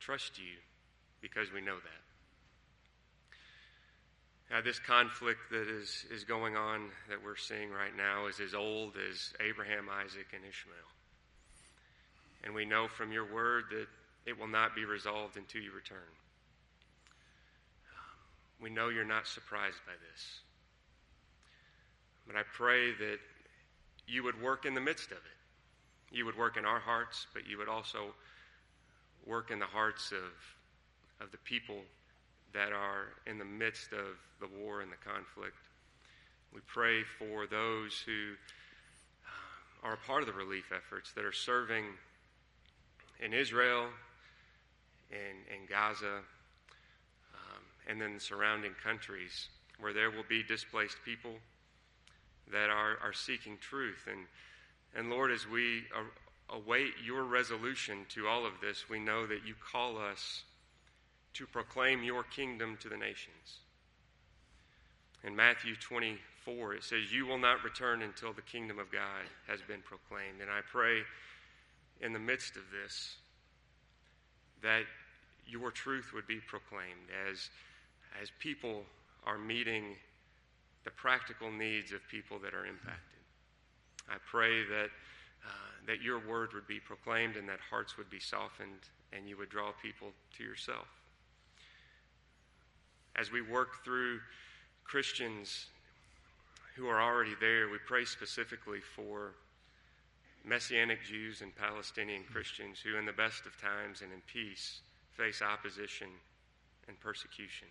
trust 0.00 0.38
you 0.38 0.56
because 1.20 1.52
we 1.52 1.60
know 1.60 1.76
that. 1.76 2.02
Now, 4.50 4.62
this 4.62 4.78
conflict 4.78 5.50
that 5.50 5.68
is, 5.68 6.06
is 6.10 6.24
going 6.24 6.56
on 6.56 6.88
that 7.10 7.22
we're 7.22 7.36
seeing 7.36 7.70
right 7.70 7.94
now 7.94 8.28
is 8.28 8.40
as 8.40 8.54
old 8.54 8.94
as 8.96 9.34
Abraham, 9.46 9.88
Isaac, 9.90 10.26
and 10.32 10.42
Ishmael. 10.42 10.76
And 12.44 12.54
we 12.54 12.64
know 12.64 12.88
from 12.88 13.12
your 13.12 13.30
word 13.30 13.64
that 13.70 13.88
it 14.26 14.38
will 14.38 14.48
not 14.48 14.74
be 14.74 14.84
resolved 14.84 15.36
until 15.36 15.62
you 15.62 15.72
return. 15.72 15.98
We 18.60 18.70
know 18.70 18.88
you're 18.88 19.04
not 19.04 19.26
surprised 19.26 19.78
by 19.86 19.92
this. 19.92 20.40
But 22.26 22.36
I 22.36 22.42
pray 22.52 22.92
that 22.92 23.18
you 24.06 24.22
would 24.22 24.40
work 24.42 24.66
in 24.66 24.74
the 24.74 24.80
midst 24.80 25.10
of 25.10 25.18
it. 25.18 26.14
You 26.14 26.24
would 26.26 26.36
work 26.36 26.56
in 26.56 26.64
our 26.64 26.80
hearts, 26.80 27.26
but 27.32 27.46
you 27.46 27.58
would 27.58 27.68
also 27.68 28.14
work 29.26 29.50
in 29.50 29.58
the 29.58 29.66
hearts 29.66 30.12
of, 30.12 31.24
of 31.24 31.30
the 31.30 31.38
people 31.38 31.82
that 32.52 32.72
are 32.72 33.12
in 33.26 33.38
the 33.38 33.44
midst 33.44 33.92
of 33.92 34.16
the 34.40 34.48
war 34.58 34.80
and 34.80 34.90
the 34.90 34.96
conflict. 34.96 35.56
We 36.52 36.60
pray 36.66 37.02
for 37.18 37.46
those 37.46 38.02
who 38.04 38.32
uh, 39.24 39.86
are 39.86 39.94
a 39.94 40.06
part 40.06 40.22
of 40.22 40.26
the 40.26 40.32
relief 40.32 40.72
efforts 40.74 41.12
that 41.12 41.24
are 41.24 41.32
serving 41.32 41.84
in 43.20 43.34
Israel 43.34 43.88
and, 45.10 45.58
and 45.58 45.68
Gaza 45.68 46.16
um, 47.34 47.62
and 47.88 48.00
then 48.00 48.14
the 48.14 48.20
surrounding 48.20 48.74
countries 48.82 49.48
where 49.78 49.92
there 49.92 50.10
will 50.10 50.26
be 50.28 50.42
displaced 50.42 50.96
people 51.04 51.34
that 52.52 52.70
are, 52.70 52.96
are 53.02 53.12
seeking 53.12 53.58
truth. 53.58 54.08
And, 54.10 54.26
and 54.94 55.10
Lord, 55.10 55.30
as 55.30 55.46
we 55.46 55.82
await 56.50 56.94
your 57.04 57.24
resolution 57.24 58.06
to 58.10 58.26
all 58.26 58.46
of 58.46 58.52
this, 58.60 58.88
we 58.88 58.98
know 58.98 59.26
that 59.26 59.46
you 59.46 59.54
call 59.72 59.98
us 59.98 60.44
to 61.34 61.46
proclaim 61.46 62.02
your 62.02 62.22
kingdom 62.22 62.76
to 62.80 62.88
the 62.88 62.96
nations. 62.96 63.60
In 65.24 65.36
Matthew 65.36 65.74
24, 65.76 66.74
it 66.74 66.84
says, 66.84 67.12
You 67.12 67.26
will 67.26 67.38
not 67.38 67.64
return 67.64 68.02
until 68.02 68.32
the 68.32 68.42
kingdom 68.42 68.78
of 68.78 68.90
God 68.90 69.26
has 69.46 69.60
been 69.60 69.82
proclaimed. 69.82 70.40
And 70.40 70.50
I 70.50 70.60
pray 70.72 71.02
in 72.00 72.12
the 72.12 72.18
midst 72.18 72.56
of 72.56 72.62
this 72.70 73.16
that 74.62 74.82
your 75.46 75.70
truth 75.70 76.12
would 76.14 76.26
be 76.26 76.40
proclaimed 76.46 77.08
as, 77.30 77.50
as 78.20 78.30
people 78.38 78.84
are 79.24 79.38
meeting 79.38 79.96
the 80.84 80.90
practical 80.90 81.50
needs 81.50 81.92
of 81.92 82.00
people 82.08 82.38
that 82.38 82.54
are 82.54 82.66
impacted. 82.66 83.20
I 84.08 84.16
pray 84.30 84.64
that 84.64 84.90
uh, 85.46 85.50
that 85.86 86.02
your 86.02 86.18
word 86.18 86.52
would 86.52 86.66
be 86.66 86.80
proclaimed 86.80 87.36
and 87.36 87.48
that 87.48 87.60
hearts 87.70 87.96
would 87.96 88.10
be 88.10 88.20
softened 88.20 88.90
and 89.12 89.28
you 89.28 89.36
would 89.38 89.48
draw 89.48 89.70
people 89.82 90.08
to 90.36 90.44
yourself. 90.44 90.86
As 93.16 93.32
we 93.32 93.40
work 93.40 93.84
through 93.84 94.20
Christians 94.84 95.66
who 96.76 96.88
are 96.88 97.00
already 97.00 97.34
there, 97.40 97.68
we 97.68 97.78
pray 97.86 98.04
specifically 98.04 98.80
for 98.80 99.32
Messianic 100.48 101.04
Jews 101.04 101.42
and 101.42 101.54
Palestinian 101.54 102.24
Christians 102.24 102.78
who, 102.80 102.96
in 102.96 103.04
the 103.04 103.12
best 103.12 103.44
of 103.44 103.60
times 103.60 104.00
and 104.00 104.12
in 104.12 104.22
peace, 104.26 104.80
face 105.12 105.42
opposition 105.42 106.08
and 106.88 106.98
persecution. 107.00 107.68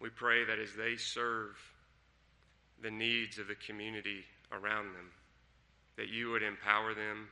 We 0.00 0.10
pray 0.10 0.44
that 0.44 0.58
as 0.58 0.74
they 0.74 0.96
serve 0.96 1.56
the 2.82 2.90
needs 2.90 3.38
of 3.38 3.48
the 3.48 3.56
community 3.56 4.24
around 4.52 4.94
them, 4.94 5.10
that 5.96 6.08
you 6.08 6.30
would 6.30 6.42
empower 6.42 6.94
them 6.94 7.28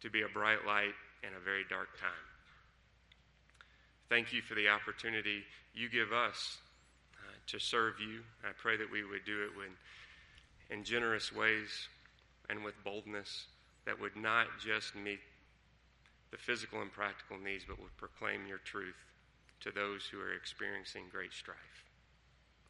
to 0.00 0.10
be 0.10 0.22
a 0.22 0.28
bright 0.28 0.66
light 0.66 0.94
in 1.22 1.30
a 1.36 1.44
very 1.44 1.64
dark 1.68 1.88
time. 2.00 2.10
Thank 4.08 4.32
you 4.32 4.42
for 4.42 4.54
the 4.54 4.68
opportunity 4.68 5.42
you 5.74 5.88
give 5.88 6.12
us 6.12 6.58
uh, 7.14 7.32
to 7.48 7.58
serve 7.58 7.94
you. 8.00 8.20
I 8.42 8.52
pray 8.56 8.76
that 8.76 8.90
we 8.90 9.02
would 9.02 9.24
do 9.24 9.42
it 9.42 9.50
in, 10.70 10.78
in 10.78 10.84
generous 10.84 11.32
ways 11.32 11.88
and 12.48 12.64
with 12.64 12.74
boldness 12.84 13.46
that 13.86 14.00
would 14.00 14.16
not 14.16 14.46
just 14.64 14.94
meet 14.94 15.20
the 16.30 16.36
physical 16.38 16.82
and 16.82 16.92
practical 16.92 17.38
needs, 17.38 17.64
but 17.66 17.80
would 17.80 17.96
proclaim 17.96 18.46
your 18.46 18.58
truth 18.58 18.96
to 19.60 19.70
those 19.70 20.04
who 20.06 20.20
are 20.20 20.32
experiencing 20.32 21.04
great 21.10 21.32
strife. 21.32 21.56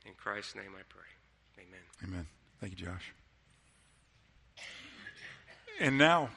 In 0.06 0.12
Christ's 0.14 0.54
name 0.54 0.72
I 0.78 0.82
pray. 0.88 1.64
Amen. 1.64 1.80
Amen. 2.04 2.26
Thank 2.60 2.78
you, 2.78 2.86
Josh. 2.86 3.12
And 5.80 5.98
now, 5.98 6.30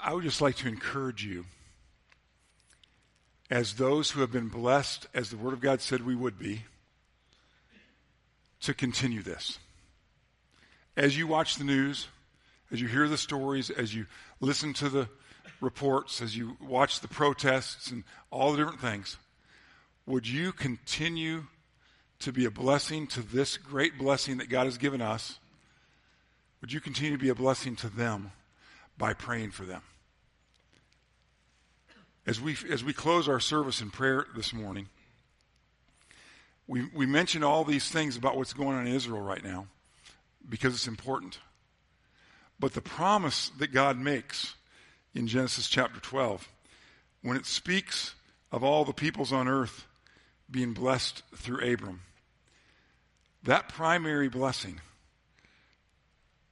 I 0.00 0.12
would 0.12 0.24
just 0.24 0.40
like 0.40 0.56
to 0.56 0.68
encourage 0.68 1.24
you, 1.24 1.44
as 3.50 3.74
those 3.74 4.10
who 4.10 4.20
have 4.22 4.32
been 4.32 4.48
blessed, 4.48 5.06
as 5.14 5.30
the 5.30 5.36
Word 5.36 5.52
of 5.52 5.60
God 5.60 5.80
said 5.80 6.04
we 6.04 6.16
would 6.16 6.38
be, 6.38 6.64
to 8.62 8.72
continue 8.74 9.22
this. 9.22 9.58
As 10.96 11.16
you 11.16 11.26
watch 11.26 11.56
the 11.56 11.64
news, 11.64 12.08
as 12.70 12.80
you 12.80 12.88
hear 12.88 13.08
the 13.08 13.16
stories, 13.16 13.70
as 13.70 13.94
you 13.94 14.06
listen 14.40 14.74
to 14.74 14.88
the 14.88 15.08
reports, 15.60 16.20
as 16.20 16.36
you 16.36 16.56
watch 16.60 17.00
the 17.00 17.08
protests 17.08 17.90
and 17.90 18.04
all 18.30 18.52
the 18.52 18.58
different 18.58 18.80
things, 18.80 19.16
would 20.04 20.28
you 20.28 20.52
continue 20.52 21.44
to 22.18 22.32
be 22.32 22.44
a 22.44 22.50
blessing 22.50 23.06
to 23.06 23.20
this 23.20 23.56
great 23.56 23.96
blessing 23.98 24.36
that 24.38 24.48
God 24.48 24.64
has 24.64 24.76
given 24.76 25.00
us? 25.00 25.38
Would 26.60 26.72
you 26.72 26.80
continue 26.80 27.12
to 27.12 27.22
be 27.22 27.30
a 27.30 27.34
blessing 27.34 27.74
to 27.76 27.88
them 27.88 28.32
by 28.98 29.14
praying 29.14 29.52
for 29.52 29.64
them? 29.64 29.82
As 32.26 32.40
we, 32.40 32.56
as 32.70 32.84
we 32.84 32.92
close 32.92 33.28
our 33.28 33.40
service 33.40 33.80
in 33.80 33.90
prayer 33.90 34.26
this 34.36 34.52
morning, 34.52 34.88
we, 36.68 36.88
we 36.94 37.06
mentioned 37.06 37.44
all 37.44 37.64
these 37.64 37.88
things 37.88 38.16
about 38.16 38.36
what's 38.36 38.52
going 38.52 38.76
on 38.76 38.86
in 38.86 38.94
Israel 38.94 39.20
right 39.20 39.42
now 39.42 39.66
because 40.48 40.74
it's 40.74 40.88
important. 40.88 41.38
But 42.58 42.74
the 42.74 42.80
promise 42.80 43.50
that 43.58 43.72
God 43.72 43.98
makes 43.98 44.54
in 45.14 45.26
Genesis 45.26 45.68
chapter 45.68 46.00
12, 46.00 46.48
when 47.22 47.36
it 47.36 47.46
speaks 47.46 48.14
of 48.50 48.62
all 48.62 48.84
the 48.84 48.92
peoples 48.92 49.32
on 49.32 49.48
earth 49.48 49.86
being 50.50 50.72
blessed 50.72 51.22
through 51.34 51.72
Abram, 51.72 52.02
that 53.42 53.68
primary 53.68 54.28
blessing 54.28 54.80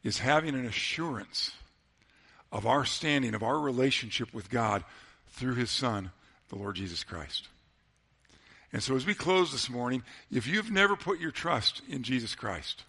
is 0.03 0.19
having 0.19 0.55
an 0.55 0.67
assurance 0.67 1.53
of 2.51 2.67
our 2.67 2.85
standing, 2.85 3.35
of 3.35 3.43
our 3.43 3.61
relationship 3.61 4.33
with 4.35 4.51
God 4.51 4.83
through 5.29 5.55
his 5.55 5.71
Son, 5.71 6.11
the 6.49 6.57
Lord 6.57 6.77
Jesus 6.77 7.05
Christ. 7.05 7.49
And 8.73 8.83
so 8.83 8.97
as 8.97 9.07
we 9.07 9.15
close 9.15 9.53
this 9.53 9.71
morning, 9.71 10.03
if 10.31 10.47
you've 10.47 10.71
never 10.71 10.97
put 10.97 11.21
your 11.21 11.31
trust 11.31 11.83
in 11.89 12.03
Jesus 12.03 12.35
Christ, 12.35 12.85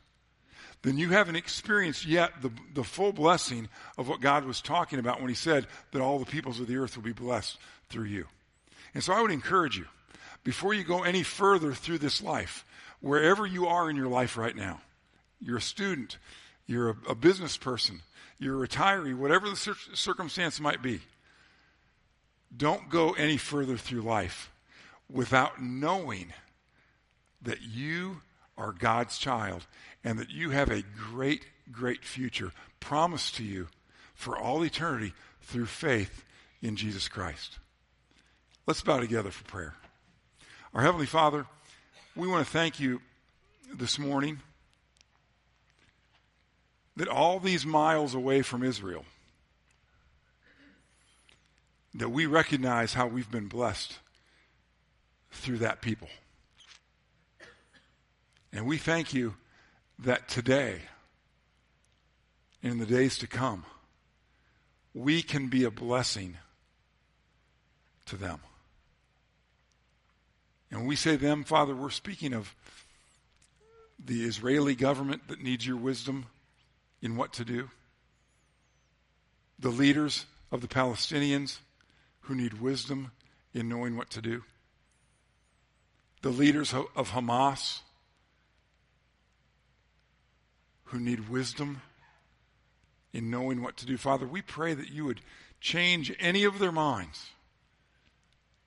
then 0.84 0.98
you 0.98 1.10
haven't 1.10 1.36
experienced 1.36 2.06
yet 2.06 2.42
the, 2.42 2.52
the 2.74 2.84
full 2.84 3.12
blessing 3.12 3.70
of 3.98 4.10
what 4.10 4.22
God 4.22 4.46
was 4.46 4.62
talking 4.62 5.00
about 5.00 5.20
when 5.20 5.30
he 5.30 5.36
said 5.36 5.68
that 5.92 6.02
all 6.02 6.18
the 6.18 6.26
peoples 6.26 6.60
of 6.60 6.68
the 6.68 6.78
earth 6.78 6.96
will 6.96 7.04
be 7.04 7.14
blessed 7.14 7.58
through 7.90 8.06
you. 8.06 8.26
And 8.94 9.04
so 9.04 9.14
I 9.14 9.22
would 9.22 9.32
encourage 9.32 9.78
you, 9.78 9.86
before 10.44 10.74
you 10.74 10.84
go 10.84 11.04
any 11.04 11.24
further 11.24 11.74
through 11.74 12.00
this 12.00 12.22
life, 12.22 12.66
wherever 13.00 13.46
you 13.46 13.68
are 13.68 13.90
in 13.90 13.96
your 13.96 14.08
life 14.08 14.38
right 14.38 14.56
now, 14.56 14.82
you're 15.40 15.58
a 15.58 15.62
student, 15.62 16.18
you're 16.66 16.90
a, 16.90 16.96
a 17.10 17.16
business 17.16 17.58
person, 17.58 18.02
you're 18.40 18.64
a 18.64 18.68
retiree, 18.68 19.16
whatever 19.16 19.50
the 19.50 19.56
cir- 19.56 19.76
circumstance 19.94 20.60
might 20.60 20.82
be, 20.82 21.00
don't 22.56 22.90
go 22.90 23.12
any 23.12 23.38
further 23.38 23.78
through 23.78 24.02
life 24.02 24.52
without 25.10 25.62
knowing 25.62 26.34
that 27.44 27.62
you 27.62 28.22
are 28.58 28.72
God's 28.72 29.18
child 29.18 29.66
and 30.04 30.20
that 30.20 30.30
you 30.30 30.50
have 30.50 30.70
a 30.70 30.84
great, 31.12 31.46
great 31.72 32.04
future 32.04 32.52
promised 32.80 33.36
to 33.36 33.44
you 33.44 33.68
for 34.14 34.38
all 34.38 34.64
eternity 34.64 35.14
through 35.42 35.66
faith 35.66 36.24
in 36.62 36.76
Jesus 36.76 37.08
Christ. 37.08 37.60
Let's 38.68 38.82
bow 38.82 39.00
together 39.00 39.32
for 39.32 39.44
prayer. 39.46 39.76
Our 40.74 40.82
Heavenly 40.82 41.06
Father, 41.06 41.46
we 42.16 42.28
want 42.28 42.46
to 42.46 42.52
thank 42.52 42.80
you 42.80 43.02
this 43.74 43.98
morning 43.98 44.40
that 46.96 47.08
all 47.08 47.40
these 47.40 47.66
miles 47.66 48.14
away 48.14 48.42
from 48.42 48.64
Israel, 48.64 49.06
that 51.94 52.10
we 52.10 52.26
recognize 52.26 52.94
how 52.94 53.08
we've 53.08 53.32
been 53.32 53.48
blessed 53.48 53.98
through 55.32 55.58
that 55.60 55.82
people. 55.82 56.10
And 58.54 58.66
we 58.66 58.78
thank 58.78 59.14
you 59.14 59.36
that 60.02 60.28
today, 60.28 60.82
and 62.64 62.74
in 62.74 62.80
the 62.80 62.86
days 62.86 63.18
to 63.20 63.28
come, 63.28 63.66
we 64.94 65.22
can 65.22 65.48
be 65.48 65.64
a 65.64 65.72
blessing 65.72 66.38
to 68.06 68.18
them. 68.18 68.40
And 70.70 70.82
when 70.82 70.88
we 70.88 70.96
say 70.96 71.16
them, 71.16 71.44
Father, 71.44 71.76
we're 71.76 71.90
speaking 71.90 72.34
of 72.34 72.56
the 74.04 74.24
Israeli 74.24 74.74
government 74.74 75.28
that 75.28 75.42
needs 75.42 75.66
your 75.66 75.78
wisdom 75.78 76.26
in 77.02 77.16
what 77.16 77.34
to 77.34 77.46
do, 77.46 77.70
the 79.60 79.70
leaders 79.70 80.26
of 80.52 80.62
the 80.62 80.68
Palestinians 80.68 81.60
who 82.22 82.36
need 82.36 82.62
wisdom 82.62 83.12
in 83.54 83.70
knowing 83.70 83.96
what 83.98 84.10
to 84.12 84.22
do, 84.22 84.44
the 86.22 86.30
leaders 86.30 86.74
of 86.74 87.12
Hamas 87.12 87.82
who 90.92 91.00
need 91.00 91.30
wisdom 91.30 91.82
in 93.14 93.30
knowing 93.30 93.62
what 93.62 93.78
to 93.78 93.86
do. 93.86 93.98
Father, 93.98 94.28
we 94.28 94.42
pray 94.42 94.74
that 94.74 94.92
you 94.92 95.06
would 95.06 95.22
change 95.60 96.14
any 96.20 96.44
of 96.44 96.60
their 96.60 96.72
minds 96.72 97.32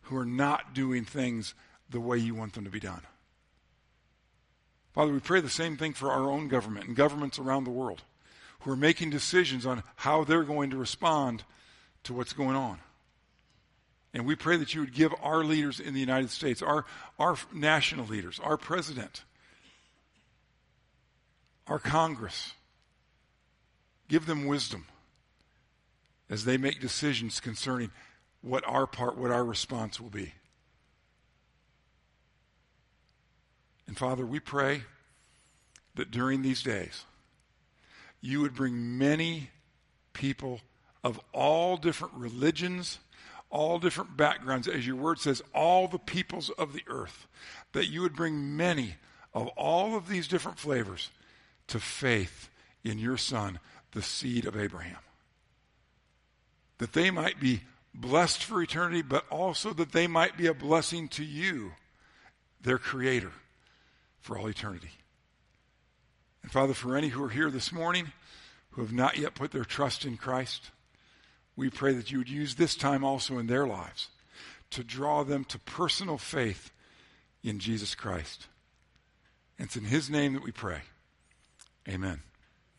who 0.03 0.17
are 0.17 0.27
not 0.27 0.75
doing 0.75 1.05
things 1.05 1.55
the 1.91 2.01
way 2.01 2.17
you 2.19 2.35
want 2.35 2.55
them 2.55 2.65
to 2.65 2.71
be 2.71 2.81
done. 2.81 3.03
Father, 4.93 5.13
we 5.13 5.21
pray 5.21 5.41
the 5.41 5.51
same 5.51 5.77
thing 5.77 5.93
for 5.93 6.11
our 6.11 6.31
own 6.31 6.49
government 6.49 6.87
and 6.87 6.97
governments 6.97 7.39
around 7.39 7.65
the 7.65 7.71
world 7.71 8.03
who 8.61 8.71
are 8.71 8.77
making 8.77 9.11
decisions 9.11 9.67
on 9.67 9.83
how 9.97 10.25
they're 10.25 10.45
going 10.45 10.71
to 10.71 10.77
respond 10.77 11.43
to 12.05 12.15
what's 12.15 12.33
going 12.33 12.57
on. 12.57 12.79
And 14.15 14.25
we 14.25 14.37
pray 14.37 14.57
that 14.57 14.75
you 14.75 14.81
would 14.81 14.95
give 14.95 15.13
our 15.23 15.43
leaders 15.43 15.81
in 15.81 15.93
the 15.93 16.01
United 16.01 16.31
States, 16.31 16.63
our, 16.63 16.87
our 17.19 17.37
national 17.53 18.07
leaders, 18.07 18.41
our 18.43 18.57
president, 18.57 19.25
our 21.67 21.79
Congress. 21.79 22.53
Give 24.09 24.27
them 24.27 24.47
wisdom 24.47 24.87
as 26.29 26.45
they 26.45 26.57
make 26.57 26.81
decisions 26.81 27.41
concerning 27.41 27.91
what 28.43 28.65
our 28.67 28.87
part, 28.87 29.17
what 29.17 29.31
our 29.31 29.45
response 29.45 30.01
will 30.01 30.11
be. 30.11 30.33
And 33.87 33.97
Father, 33.97 34.25
we 34.25 34.41
pray 34.41 34.83
that 35.95 36.11
during 36.11 36.43
these 36.43 36.63
days, 36.63 37.05
you 38.21 38.41
would 38.41 38.55
bring 38.55 38.99
many 38.99 39.51
people 40.13 40.61
of 41.03 41.21
all 41.33 41.77
different 41.77 42.15
religions, 42.15 42.99
all 43.51 43.79
different 43.79 44.17
backgrounds, 44.17 44.67
as 44.67 44.87
your 44.87 44.97
word 44.97 45.19
says, 45.19 45.43
all 45.55 45.87
the 45.87 45.99
peoples 45.99 46.51
of 46.51 46.73
the 46.73 46.83
earth, 46.89 47.27
that 47.73 47.89
you 47.89 48.01
would 48.01 48.17
bring 48.17 48.57
many 48.57 48.97
of 49.35 49.49
all 49.49 49.97
of 49.97 50.09
these 50.09 50.27
different 50.27 50.59
flavors 50.59 51.11
to 51.69 51.81
faith 51.81 52.51
in 52.83 52.99
your 52.99 53.17
Son, 53.17 53.59
the 53.93 54.03
seed 54.03 54.47
of 54.47 54.57
Abraham. 54.57 54.99
That 56.79 56.93
they 56.93 57.11
might 57.11 57.41
be 57.41 57.63
blessed 57.95 58.43
for 58.43 58.63
eternity, 58.63 59.03
but 59.03 59.25
also 59.31 59.73
that 59.73 59.93
they 59.93 60.07
might 60.07 60.37
be 60.37 60.47
a 60.47 60.55
blessing 60.55 61.09
to 61.09 61.25
you, 61.25 61.73
their 62.61 62.79
Creator, 62.79 63.33
for 64.21 64.39
all 64.39 64.49
eternity. 64.49 64.91
And 66.43 66.51
Father, 66.51 66.75
for 66.75 66.97
any 66.97 67.09
who 67.09 67.25
are 67.25 67.31
here 67.31 67.51
this 67.51 67.73
morning 67.73 68.13
who 68.71 68.83
have 68.83 68.93
not 68.93 69.17
yet 69.17 69.35
put 69.35 69.53
their 69.53 69.65
trust 69.65 70.05
in 70.05 70.17
Christ, 70.17 70.71
we 71.57 71.71
pray 71.71 71.95
that 71.95 72.11
you 72.11 72.19
would 72.19 72.29
use 72.29 72.57
this 72.57 72.75
time 72.75 73.05
also 73.05 73.39
in 73.39 73.47
their 73.47 73.67
lives 73.67 74.09
to 74.71 74.83
draw 74.83 75.23
them 75.23 75.45
to 75.45 75.59
personal 75.61 76.19
faith 76.19 76.73
in 77.45 77.61
Jesus 77.61 77.95
Christ. 77.95 78.49
And 79.59 79.67
it's 79.67 79.77
in 79.77 79.85
His 79.85 80.11
name 80.11 80.33
that 80.33 80.43
we 80.43 80.51
pray. 80.51 80.81
Amen. 81.89 82.23